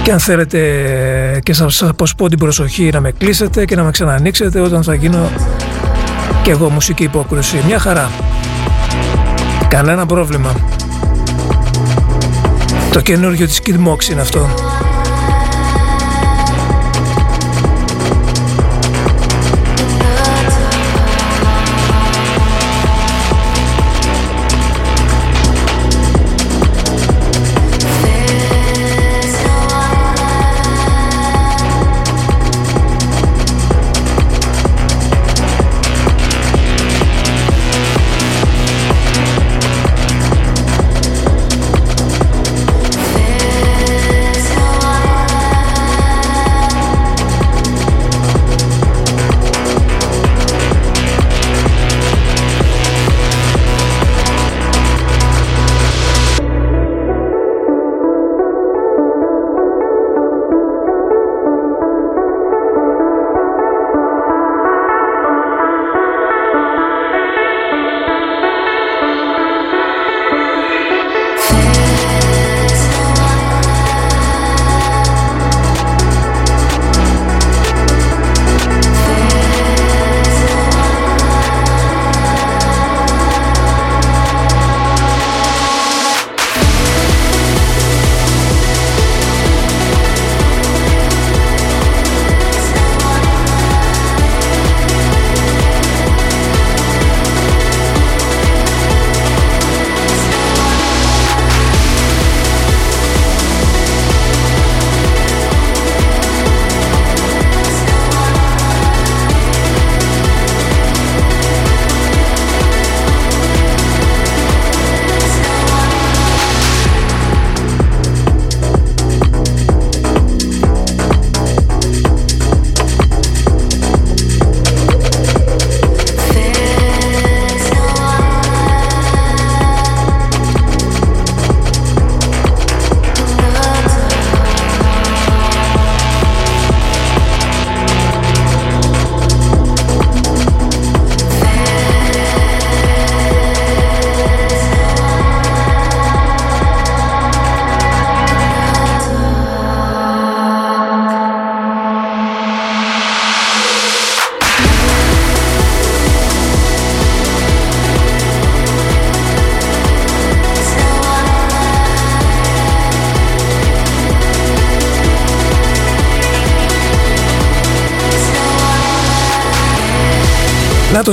Και 0.02 0.12
αν 0.12 0.18
θέλετε 0.18 0.60
και 1.42 1.52
σας 1.52 1.82
αποσπώ 1.82 2.28
την 2.28 2.38
προσοχή 2.38 2.90
να 2.92 3.00
με 3.00 3.10
κλείσετε 3.10 3.64
και 3.64 3.76
να 3.76 3.82
με 3.82 3.90
ξανανοίξετε 3.90 4.60
όταν 4.60 4.82
θα 4.82 4.94
γίνω 4.94 5.30
και 6.42 6.50
εγώ 6.50 6.68
μουσική 6.68 7.02
υπόκριση. 7.02 7.62
Μια 7.66 7.78
χαρά. 7.78 8.10
Κανένα 9.68 10.06
πρόβλημα. 10.06 10.54
Το 12.92 13.00
καινούργιο 13.00 13.46
της 13.46 13.60
Kid 13.66 13.88
Mox 13.88 14.10
είναι 14.10 14.20
αυτό 14.20 14.48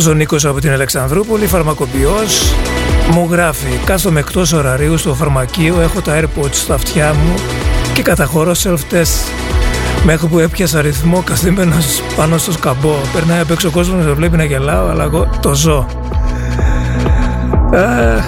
Νάτος 0.03 0.15
ο 0.15 0.17
Νίκος 0.17 0.45
από 0.45 0.59
την 0.59 0.71
Αλεξανδρούπολη, 0.71 1.47
φαρμακοποιός, 1.47 2.55
μου 3.11 3.27
γράφει 3.31 3.79
«Κάθομαι 3.85 4.19
εκτός 4.19 4.53
ωραρίου 4.53 4.97
στο 4.97 5.13
φαρμακείο, 5.13 5.81
έχω 5.81 6.01
τα 6.01 6.19
AirPods 6.19 6.51
στα 6.51 6.73
αυτιά 6.73 7.13
μου 7.13 7.33
και 7.93 8.01
καταχωρώ 8.01 8.51
self-test 8.63 9.31
Μέχρι 10.05 10.27
που 10.27 10.39
έπιασα 10.39 10.81
ρυθμό 10.81 11.21
καθήμενος 11.25 12.01
πάνω 12.15 12.37
στο 12.37 12.51
σκαμπό. 12.51 12.95
Περνάει 13.13 13.39
απ' 13.39 13.51
έξω 13.51 13.67
ο 13.67 13.71
κόσμος 13.71 14.05
να 14.05 14.13
βλέπει 14.13 14.37
να 14.37 14.43
γελάω, 14.43 14.87
αλλά 14.87 15.03
εγώ 15.03 15.29
το 15.41 15.53
ζω. 15.53 15.85
Αχ. 17.73 18.25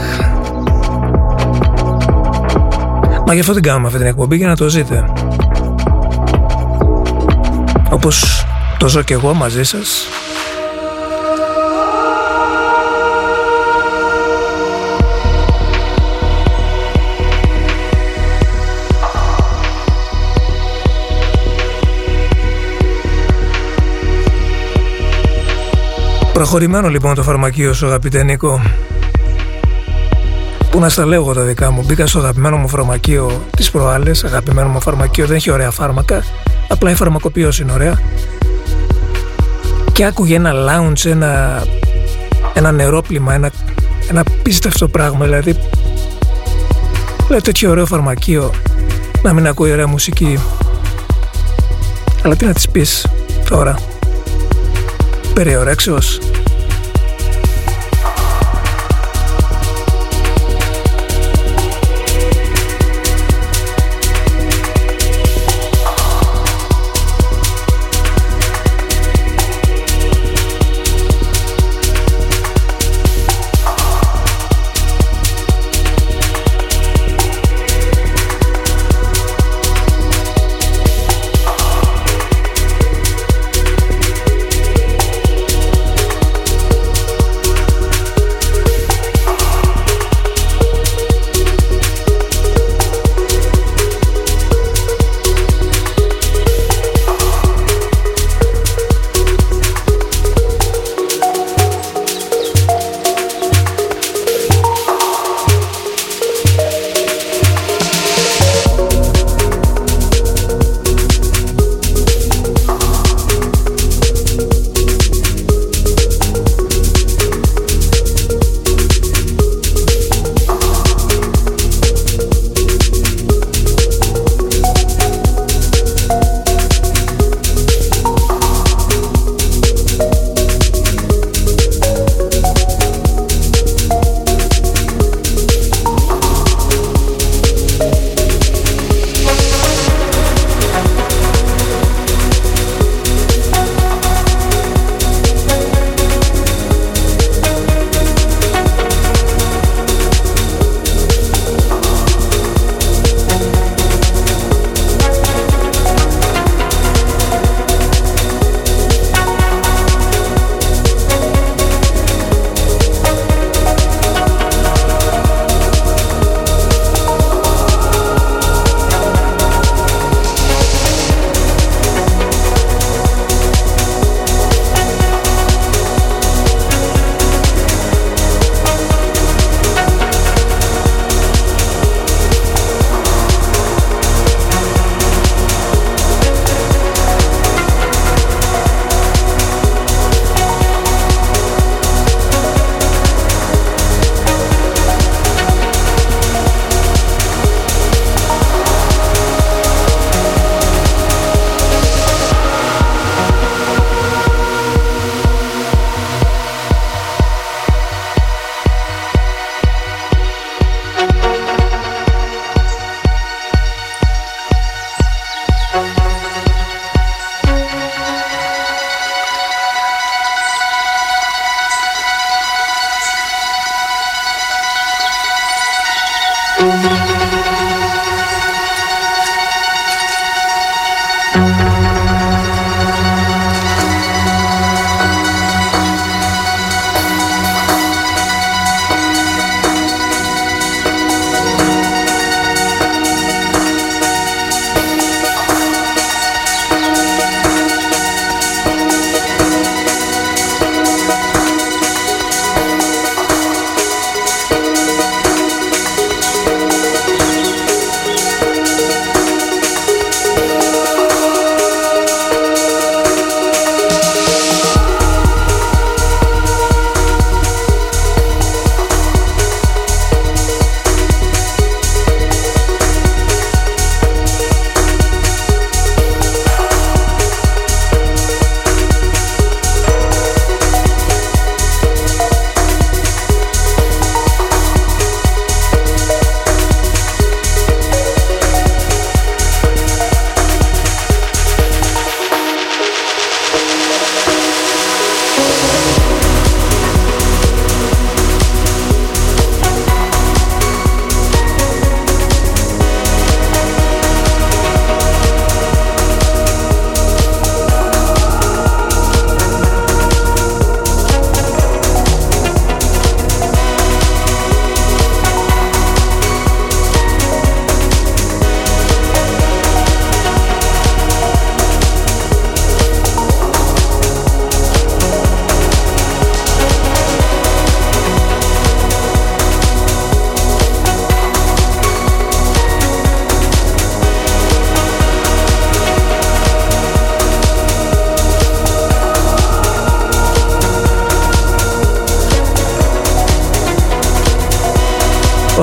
Μα 3.27 3.33
γι' 3.33 3.39
αυτό 3.39 3.53
την 3.53 3.63
κάνουμε 3.63 3.87
αυτή 3.87 3.99
την 3.99 4.07
εκπομπή 4.07 4.35
για 4.35 4.47
να 4.47 4.55
το 4.55 4.69
ζείτε. 4.69 5.05
Όπως 7.89 8.45
το 8.77 8.87
ζω 8.87 9.01
και 9.01 9.13
εγώ 9.13 9.33
μαζί 9.33 9.63
σας. 9.63 10.07
Προχωρημένο 26.35 26.89
λοιπόν 26.89 27.15
το 27.15 27.23
φαρμακείο 27.23 27.73
σου 27.73 27.85
αγαπητέ 27.85 28.23
Νίκο. 28.23 28.61
Πού 30.71 30.79
να 30.79 30.89
στα 30.89 31.05
λέω 31.05 31.21
εγώ 31.21 31.33
τα 31.33 31.41
δικά 31.41 31.71
μου. 31.71 31.83
Μπήκα 31.85 32.07
στο 32.07 32.19
αγαπημένο 32.19 32.57
μου 32.57 32.67
φαρμακείο 32.67 33.45
τις 33.57 33.71
προάλλες. 33.71 34.23
Αγαπημένο 34.23 34.67
μου 34.67 34.81
φαρμακείο 34.81 35.25
δεν 35.25 35.35
έχει 35.35 35.51
ωραία 35.51 35.71
φάρμακα. 35.71 36.23
Απλά 36.67 36.91
η 36.91 36.95
φαρμακοποιός 36.95 37.59
είναι 37.59 37.71
ωραία. 37.71 37.99
Και 39.91 40.05
άκουγε 40.05 40.35
ένα 40.35 40.53
lounge 40.53 41.05
Ένα, 41.05 41.63
ένα 42.53 42.71
νερόπλημα 42.71 43.33
Ένα, 43.33 43.51
ένα 44.09 44.23
πίστευτο 44.43 44.87
πράγμα. 44.87 45.25
Δηλαδή 45.25 45.55
Λέει 47.29 47.41
τέτοιο 47.41 47.69
ωραίο 47.69 47.85
φαρμακείο 47.85 48.51
Να 49.21 49.33
μην 49.33 49.47
ακούει 49.47 49.71
ωραία 49.71 49.87
μουσική. 49.87 50.39
Αλλά 52.23 52.35
τι 52.35 52.45
να 52.45 52.53
της 52.53 52.69
πεις 52.69 53.07
τώρα 53.49 53.94
περιορέξεως 55.35 56.19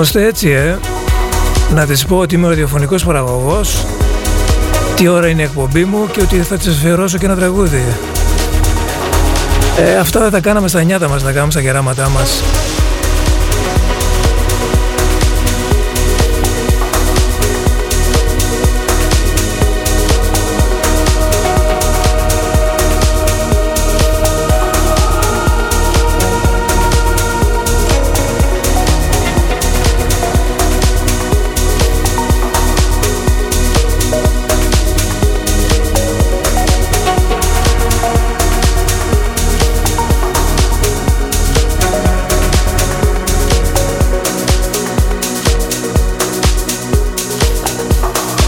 ώστε 0.02 0.24
έτσι 0.24 0.50
ε, 0.50 0.78
να 1.74 1.86
της 1.86 2.04
πω 2.04 2.16
ότι 2.16 2.34
είμαι 2.34 2.48
ραδιοφωνικός 2.48 3.04
παραγωγός 3.04 3.86
τι 4.96 5.08
ώρα 5.08 5.28
είναι 5.28 5.42
η 5.42 5.44
εκπομπή 5.44 5.84
μου 5.84 6.06
και 6.10 6.20
ότι 6.20 6.36
θα 6.36 6.56
της 6.56 6.68
αφιερώσω 6.68 7.18
και 7.18 7.24
ένα 7.24 7.36
τραγούδι. 7.36 7.82
Ε, 9.78 9.96
αυτά 9.96 10.20
δεν 10.20 10.30
τα 10.30 10.40
κάναμε 10.40 10.68
στα 10.68 10.82
νιάτα 10.82 11.08
μας, 11.08 11.22
τα 11.22 11.32
κάναμε 11.32 11.50
στα 11.50 11.60
γεράματά 11.60 12.08
μας. 12.08 12.42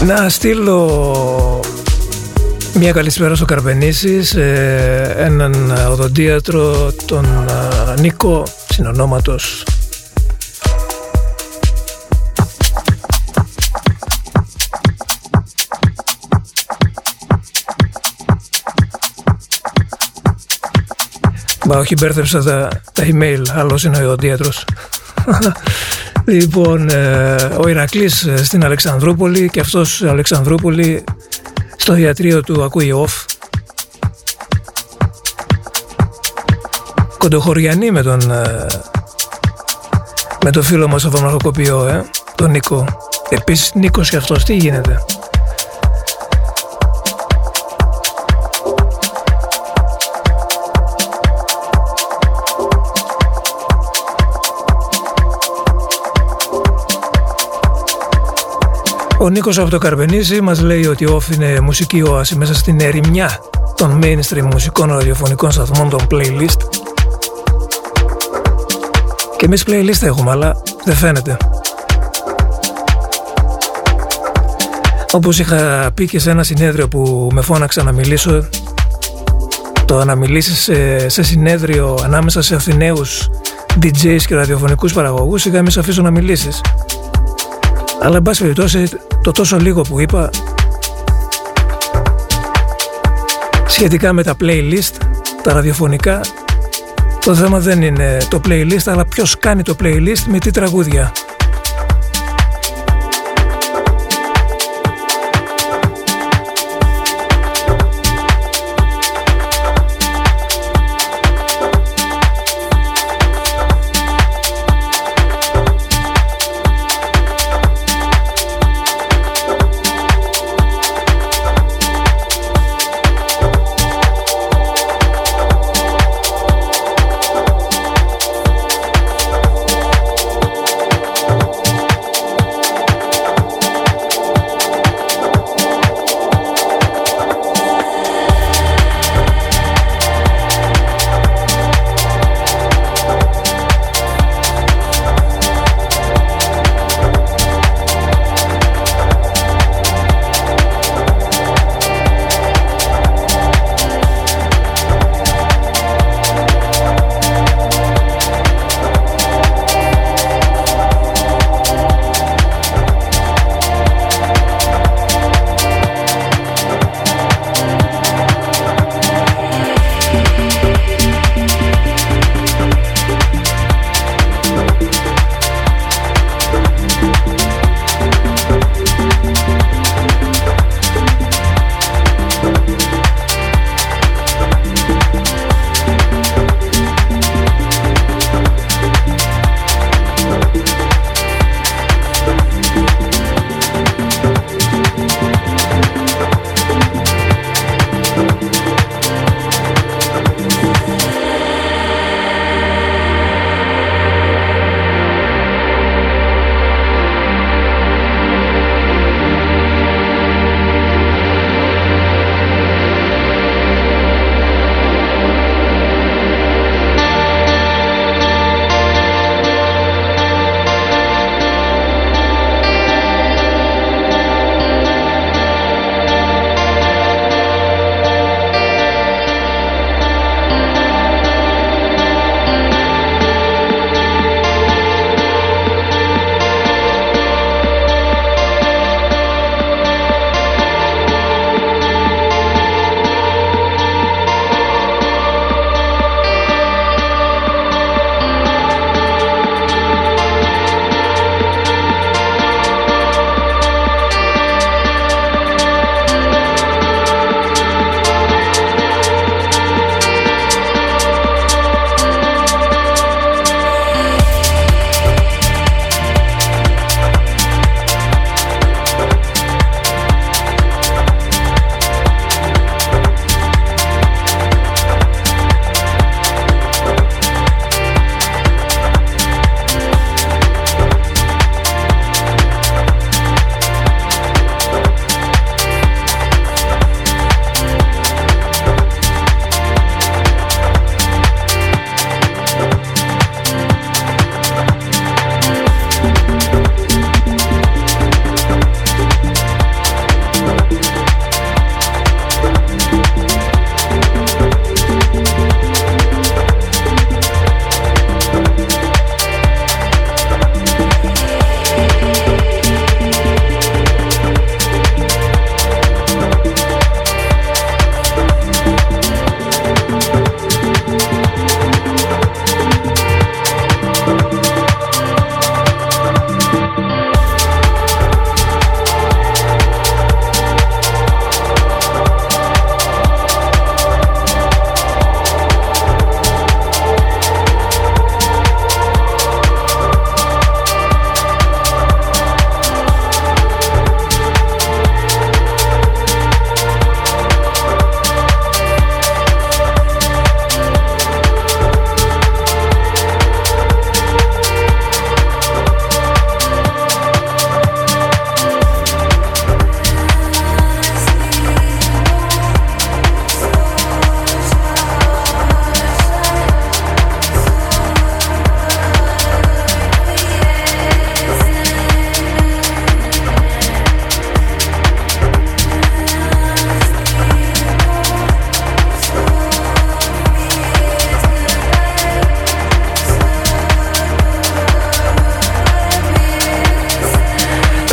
Να 0.05 0.29
στείλω 0.29 1.63
μια 2.73 2.91
καλησπέρα 2.91 3.35
στο 3.35 3.45
Καρπενήσι 3.45 4.23
σε 4.23 4.43
έναν 5.01 5.71
οδοντίατρο 5.91 6.93
τον 7.05 7.25
α, 7.25 7.95
Νίκο 7.99 8.43
συνονόματος. 8.69 9.63
Μα 21.65 21.77
όχι 21.77 21.95
μπέρδεψα 21.99 22.43
τα, 22.43 22.69
τα 22.93 23.03
email, 23.03 23.43
άλλος 23.53 23.83
είναι 23.83 23.97
ο 23.97 24.03
οδοντίατρος 24.03 24.65
Λοιπόν, 26.25 26.89
ε, 26.89 27.35
ο 27.57 27.67
Ηρακλής 27.67 28.23
ε, 28.23 28.43
στην 28.43 28.65
Αλεξανδρούπολη 28.65 29.49
και 29.49 29.59
αυτός 29.59 30.01
Αλεξανδρούπολη 30.01 31.03
στο 31.75 31.95
ιατρείο 31.95 32.43
του 32.43 32.63
ακούει 32.63 32.93
off. 32.95 33.25
Κοντοχωριανή 37.17 37.91
με 37.91 38.01
τον 38.01 38.31
ε, 38.31 38.65
με 40.43 40.51
το 40.51 40.61
φίλο 40.61 40.87
μας 40.87 41.01
το 41.01 41.11
φαρμακοποιό, 41.11 41.85
ε, 41.87 42.05
τον 42.35 42.51
Νίκο. 42.51 42.85
Επίσης 43.29 43.71
Νίκος 43.73 44.09
και 44.09 44.15
αυτός, 44.15 44.43
τι 44.43 44.55
γίνεται; 44.55 45.05
Ο 59.25 59.29
Νίκος 59.29 59.57
από 59.57 59.69
το 59.69 59.77
Καρπενήσι 59.77 60.41
μας 60.41 60.61
λέει 60.61 60.85
ότι 60.85 61.05
όφ 61.05 61.29
είναι 61.29 61.59
μουσική 61.59 62.01
όαση 62.01 62.35
μέσα 62.35 62.53
στην 62.53 62.79
ερημιά 62.79 63.39
των 63.75 63.99
mainstream 64.03 64.41
μουσικών 64.51 64.89
ραδιοφωνικών 64.89 65.51
σταθμών 65.51 65.89
των 65.89 65.99
playlist. 66.11 66.57
Και 69.37 69.45
εμείς 69.45 69.63
playlist 69.67 70.01
έχουμε, 70.01 70.31
αλλά 70.31 70.61
δεν 70.83 70.95
φαίνεται. 70.95 71.37
Όπως 75.11 75.39
είχα 75.39 75.91
πει 75.93 76.07
και 76.07 76.19
σε 76.19 76.29
ένα 76.29 76.43
συνέδριο 76.43 76.87
που 76.87 77.29
με 77.33 77.41
φώναξα 77.41 77.83
να 77.83 77.91
μιλήσω, 77.91 78.47
το 79.85 80.05
να 80.05 80.15
μιλήσεις 80.15 80.59
σε, 80.59 81.09
σε 81.09 81.23
συνέδριο 81.23 81.97
ανάμεσα 82.03 82.41
σε 82.41 82.55
Αθηναίους 82.55 83.29
DJs 83.81 84.21
και 84.27 84.35
ραδιοφωνικούς 84.35 84.93
παραγωγούς, 84.93 85.45
είχα 85.45 85.57
εμείς 85.57 85.77
αφήσω 85.77 86.01
να 86.01 86.11
μιλήσεις. 86.11 86.61
Αλλά 88.05 88.15
εν 88.15 88.21
πάση 88.21 88.41
περιπτώσει 88.41 88.89
το 89.21 89.31
τόσο 89.31 89.57
λίγο 89.57 89.81
που 89.81 89.99
είπα 89.99 90.29
σχετικά 93.67 94.13
με 94.13 94.23
τα 94.23 94.35
playlist, 94.41 94.93
τα 95.43 95.53
ραδιοφωνικά 95.53 96.21
το 97.25 97.35
θέμα 97.35 97.59
δεν 97.59 97.81
είναι 97.81 98.17
το 98.29 98.39
playlist 98.47 98.83
αλλά 98.85 99.05
ποιος 99.05 99.37
κάνει 99.37 99.61
το 99.61 99.75
playlist 99.83 100.23
με 100.27 100.39
τι 100.39 100.51
τραγούδια. 100.51 101.11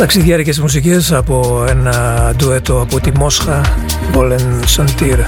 ταξιδιάρικες 0.03 0.59
μουσικές 0.59 1.11
από 1.11 1.65
ένα 1.69 2.33
ντουέτο 2.35 2.81
από 2.81 2.99
τη 2.99 3.11
Μόσχα 3.17 3.61
Βόλεν 4.11 4.61
Σαντήρ. 4.65 5.19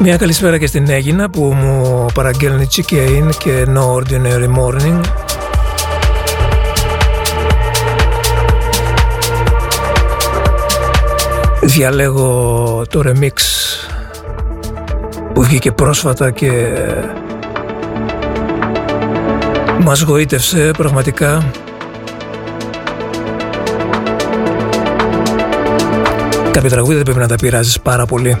Μια 0.00 0.16
καλησπέρα 0.16 0.58
και 0.58 0.66
στην 0.66 0.88
Έγινα 0.88 1.30
που 1.30 1.42
μου 1.42 2.06
παραγγέλνει 2.14 2.68
Chicken 2.76 3.28
και 3.38 3.66
No 3.74 3.94
Ordinary 3.94 4.56
Morning. 4.58 5.00
Διαλέγω 11.62 12.82
το 12.90 13.02
remix 13.04 13.32
που 15.34 15.42
βγήκε 15.42 15.72
πρόσφατα 15.72 16.30
και 16.30 16.72
μας 19.80 20.00
γοήτευσε 20.00 20.70
πραγματικά. 20.76 21.50
Κάποια 26.50 26.70
τραγούδια 26.70 26.96
δεν 26.96 27.04
πρέπει 27.04 27.18
να 27.18 27.28
τα 27.28 27.34
πειράζεις 27.34 27.80
πάρα 27.80 28.06
πολύ. 28.06 28.40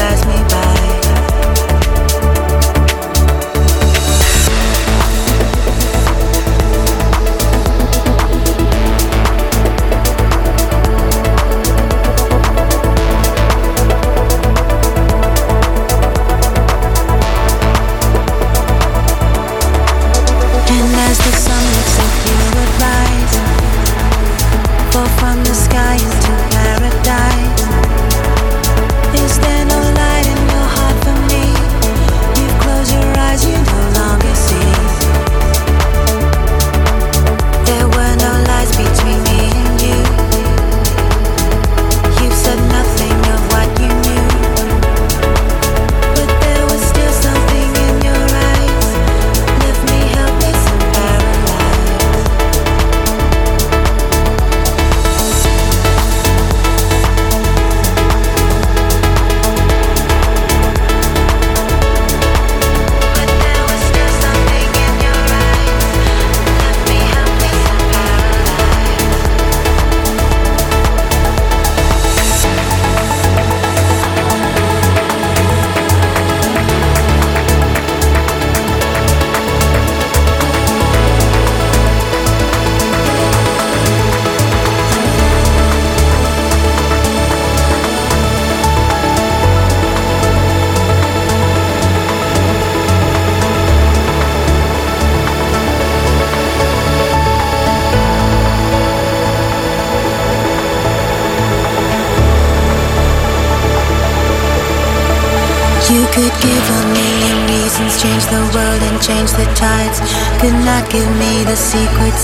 pass 0.00 0.24
me 0.24 0.49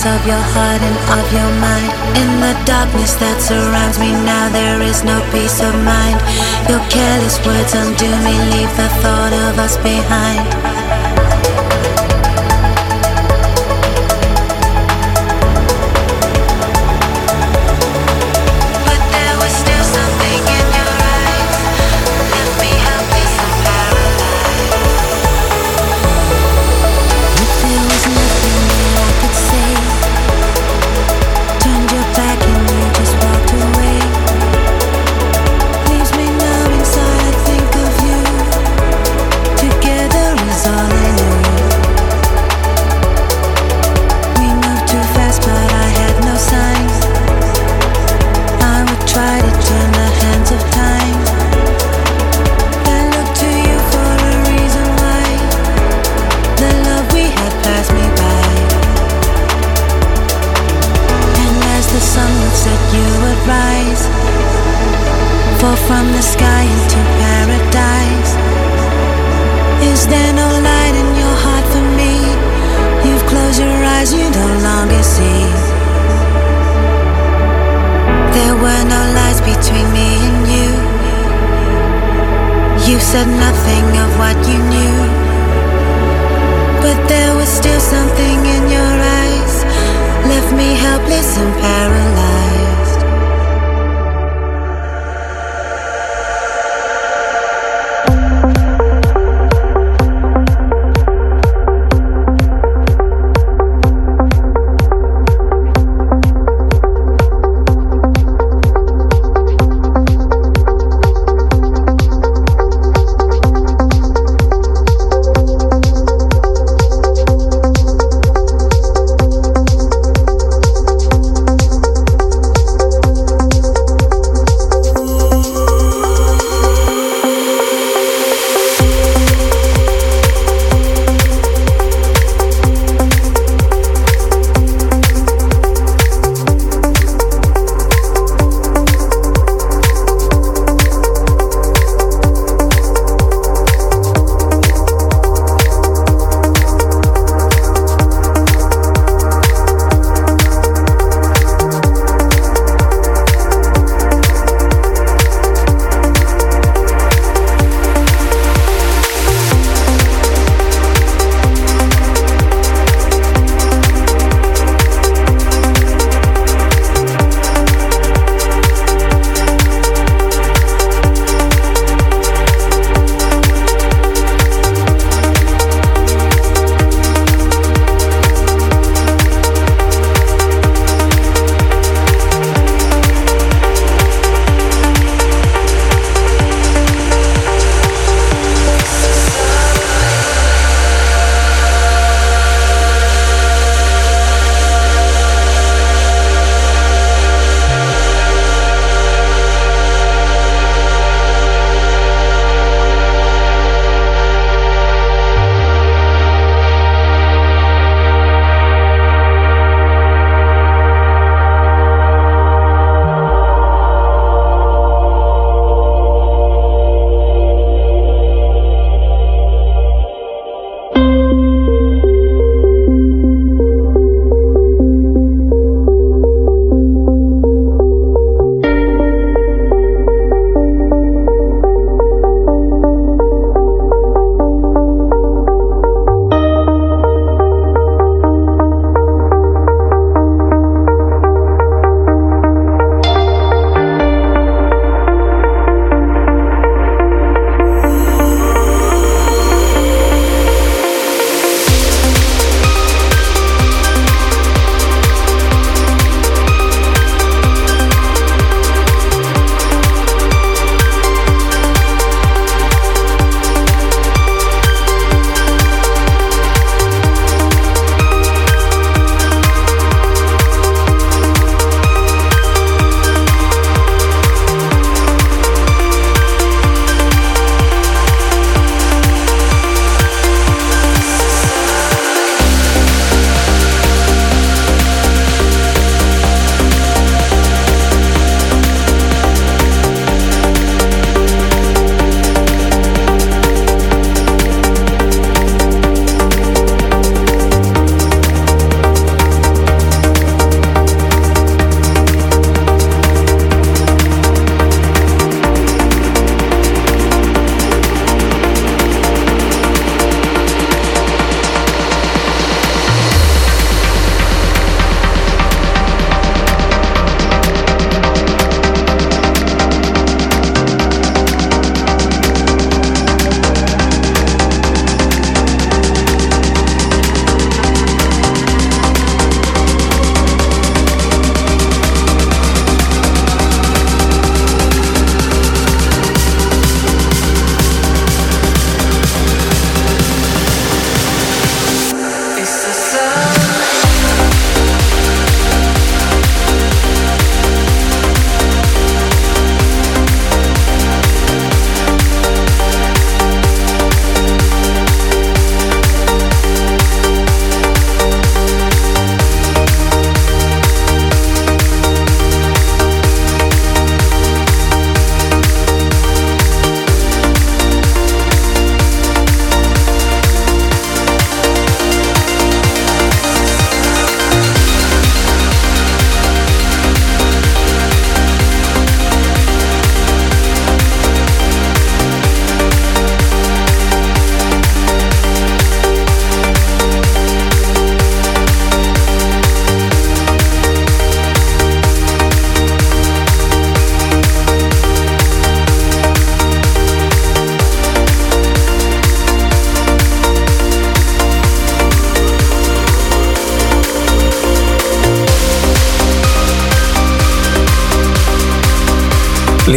of 0.06 0.26
your 0.26 0.44
heart 0.54 0.85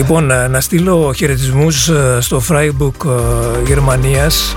Λοιπόν, 0.10 0.26
να, 0.26 0.48
να 0.48 0.62
στείλω 0.62 1.14
χαιρετισμούς 1.16 1.88
ε, 1.88 2.18
στο 2.20 2.42
Freiburg 2.50 3.06
ε, 3.06 3.64
Γερμανίας. 3.66 4.56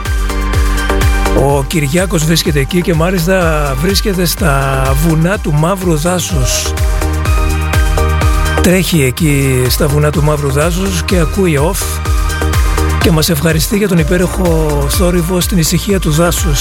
Ο 1.37 1.65
Κυριάκος 1.65 2.25
βρίσκεται 2.25 2.61
εκεί 2.61 2.81
και 2.81 2.95
μάλιστα 2.95 3.77
βρίσκεται 3.81 4.25
στα 4.25 4.83
βουνά 5.07 5.39
του 5.39 5.53
Μαύρου 5.53 5.97
Δάσους. 5.97 6.73
Τρέχει 8.61 9.03
εκεί 9.03 9.65
στα 9.69 9.89
βουνά 9.89 10.11
του 10.11 10.23
Μαύρου 10.23 10.51
Δάσους 10.51 11.03
και 11.03 11.19
ακούει 11.19 11.59
off 11.71 12.01
και 13.01 13.11
μας 13.11 13.29
ευχαριστεί 13.29 13.77
για 13.77 13.89
τον 13.89 13.99
υπέροχο 13.99 14.87
θόρυβο 14.89 15.41
στην 15.41 15.59
ησυχία 15.59 16.01
του 16.01 16.11
δάσους. 16.11 16.61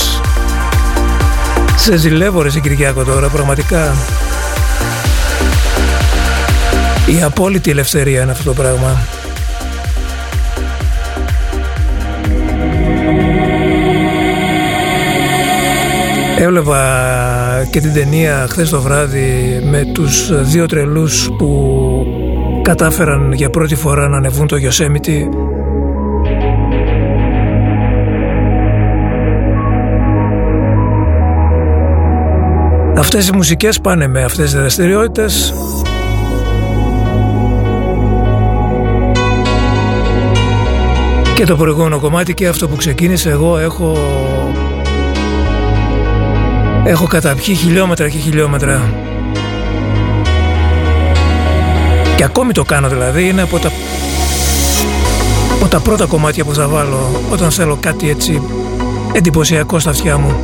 Σε 1.75 1.97
ζηλεύω 1.97 2.41
ρε 2.41 2.49
σε 2.49 2.59
Κυριάκο 2.59 3.03
τώρα, 3.03 3.27
πραγματικά. 3.27 3.93
Η 7.19 7.21
απόλυτη 7.23 7.69
ελευθερία 7.69 8.21
είναι 8.21 8.31
αυτό 8.31 8.43
το 8.43 8.53
πράγμα. 8.61 9.01
Έβλεπα 16.39 17.67
και 17.71 17.79
την 17.79 17.93
ταινία 17.93 18.47
χθες 18.49 18.69
το 18.69 18.81
βράδυ 18.81 19.61
με 19.63 19.85
τους 19.93 20.43
δύο 20.43 20.65
τρελούς 20.65 21.29
που 21.37 22.05
κατάφεραν 22.61 23.31
για 23.31 23.49
πρώτη 23.49 23.75
φορά 23.75 24.07
να 24.07 24.17
ανεβούν 24.17 24.47
το 24.47 24.55
Γιωσέμιτι 24.55 25.29
Αυτές 32.97 33.27
οι 33.27 33.33
μουσικές 33.33 33.81
πάνε 33.81 34.07
με 34.07 34.23
αυτές 34.23 34.51
τις 34.51 34.59
δραστηριότητες 34.59 35.53
Και 41.41 41.47
το 41.47 41.55
προηγούμενο 41.55 41.99
κομμάτι 41.99 42.33
και 42.33 42.47
αυτό 42.47 42.67
που 42.67 42.75
ξεκίνησε 42.75 43.29
εγώ 43.29 43.57
έχω 43.57 43.97
Έχω 46.83 47.07
καταπιεί 47.07 47.55
χιλιόμετρα 47.55 48.09
και 48.09 48.17
χιλιόμετρα. 48.17 48.93
Και 52.15 52.23
ακόμη 52.23 52.51
το 52.51 52.63
κάνω 52.63 52.89
δηλαδή 52.89 53.27
Είναι 53.27 53.41
από 53.41 53.59
τα 53.59 53.71
από 55.53 55.67
τα 55.67 55.79
πρώτα 55.79 56.05
κομμάτια 56.05 56.45
που 56.45 56.53
θα 56.53 56.67
βάλω 56.67 57.21
Όταν 57.31 57.51
θέλω 57.51 57.77
κάτι 57.79 58.09
έτσι 58.09 58.41
εντυπωσιακό 59.13 59.79
στα 59.79 59.89
αυτιά 59.89 60.17
μου 60.17 60.35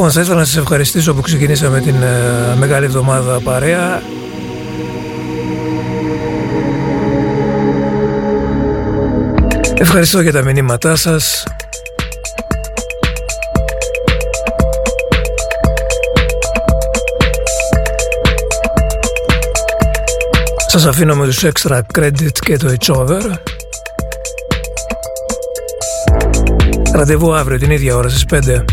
Λοιπόν, 0.00 0.14
θα 0.14 0.20
ήθελα 0.20 0.38
να 0.38 0.44
σας 0.44 0.56
ευχαριστήσω 0.56 1.14
που 1.14 1.20
ξεκινήσαμε 1.20 1.80
την 1.80 1.94
ε, 2.02 2.54
μεγάλη 2.56 2.84
εβδομάδα 2.84 3.40
παρέα. 3.40 4.02
Ευχαριστώ 9.74 10.20
για 10.20 10.32
τα 10.32 10.42
μηνύματά 10.42 10.96
σας. 10.96 11.44
Σας 20.66 20.86
αφήνω 20.86 21.14
με 21.14 21.26
τους 21.26 21.44
extra 21.44 21.80
credits 21.98 22.38
και 22.40 22.56
το 22.56 22.74
each 22.78 22.94
other. 22.94 23.20
Ραντεβού 26.92 27.34
αύριο 27.34 27.58
την 27.58 27.70
ίδια 27.70 27.96
ώρα 27.96 28.08
στις 28.08 28.24
5. 28.30 28.64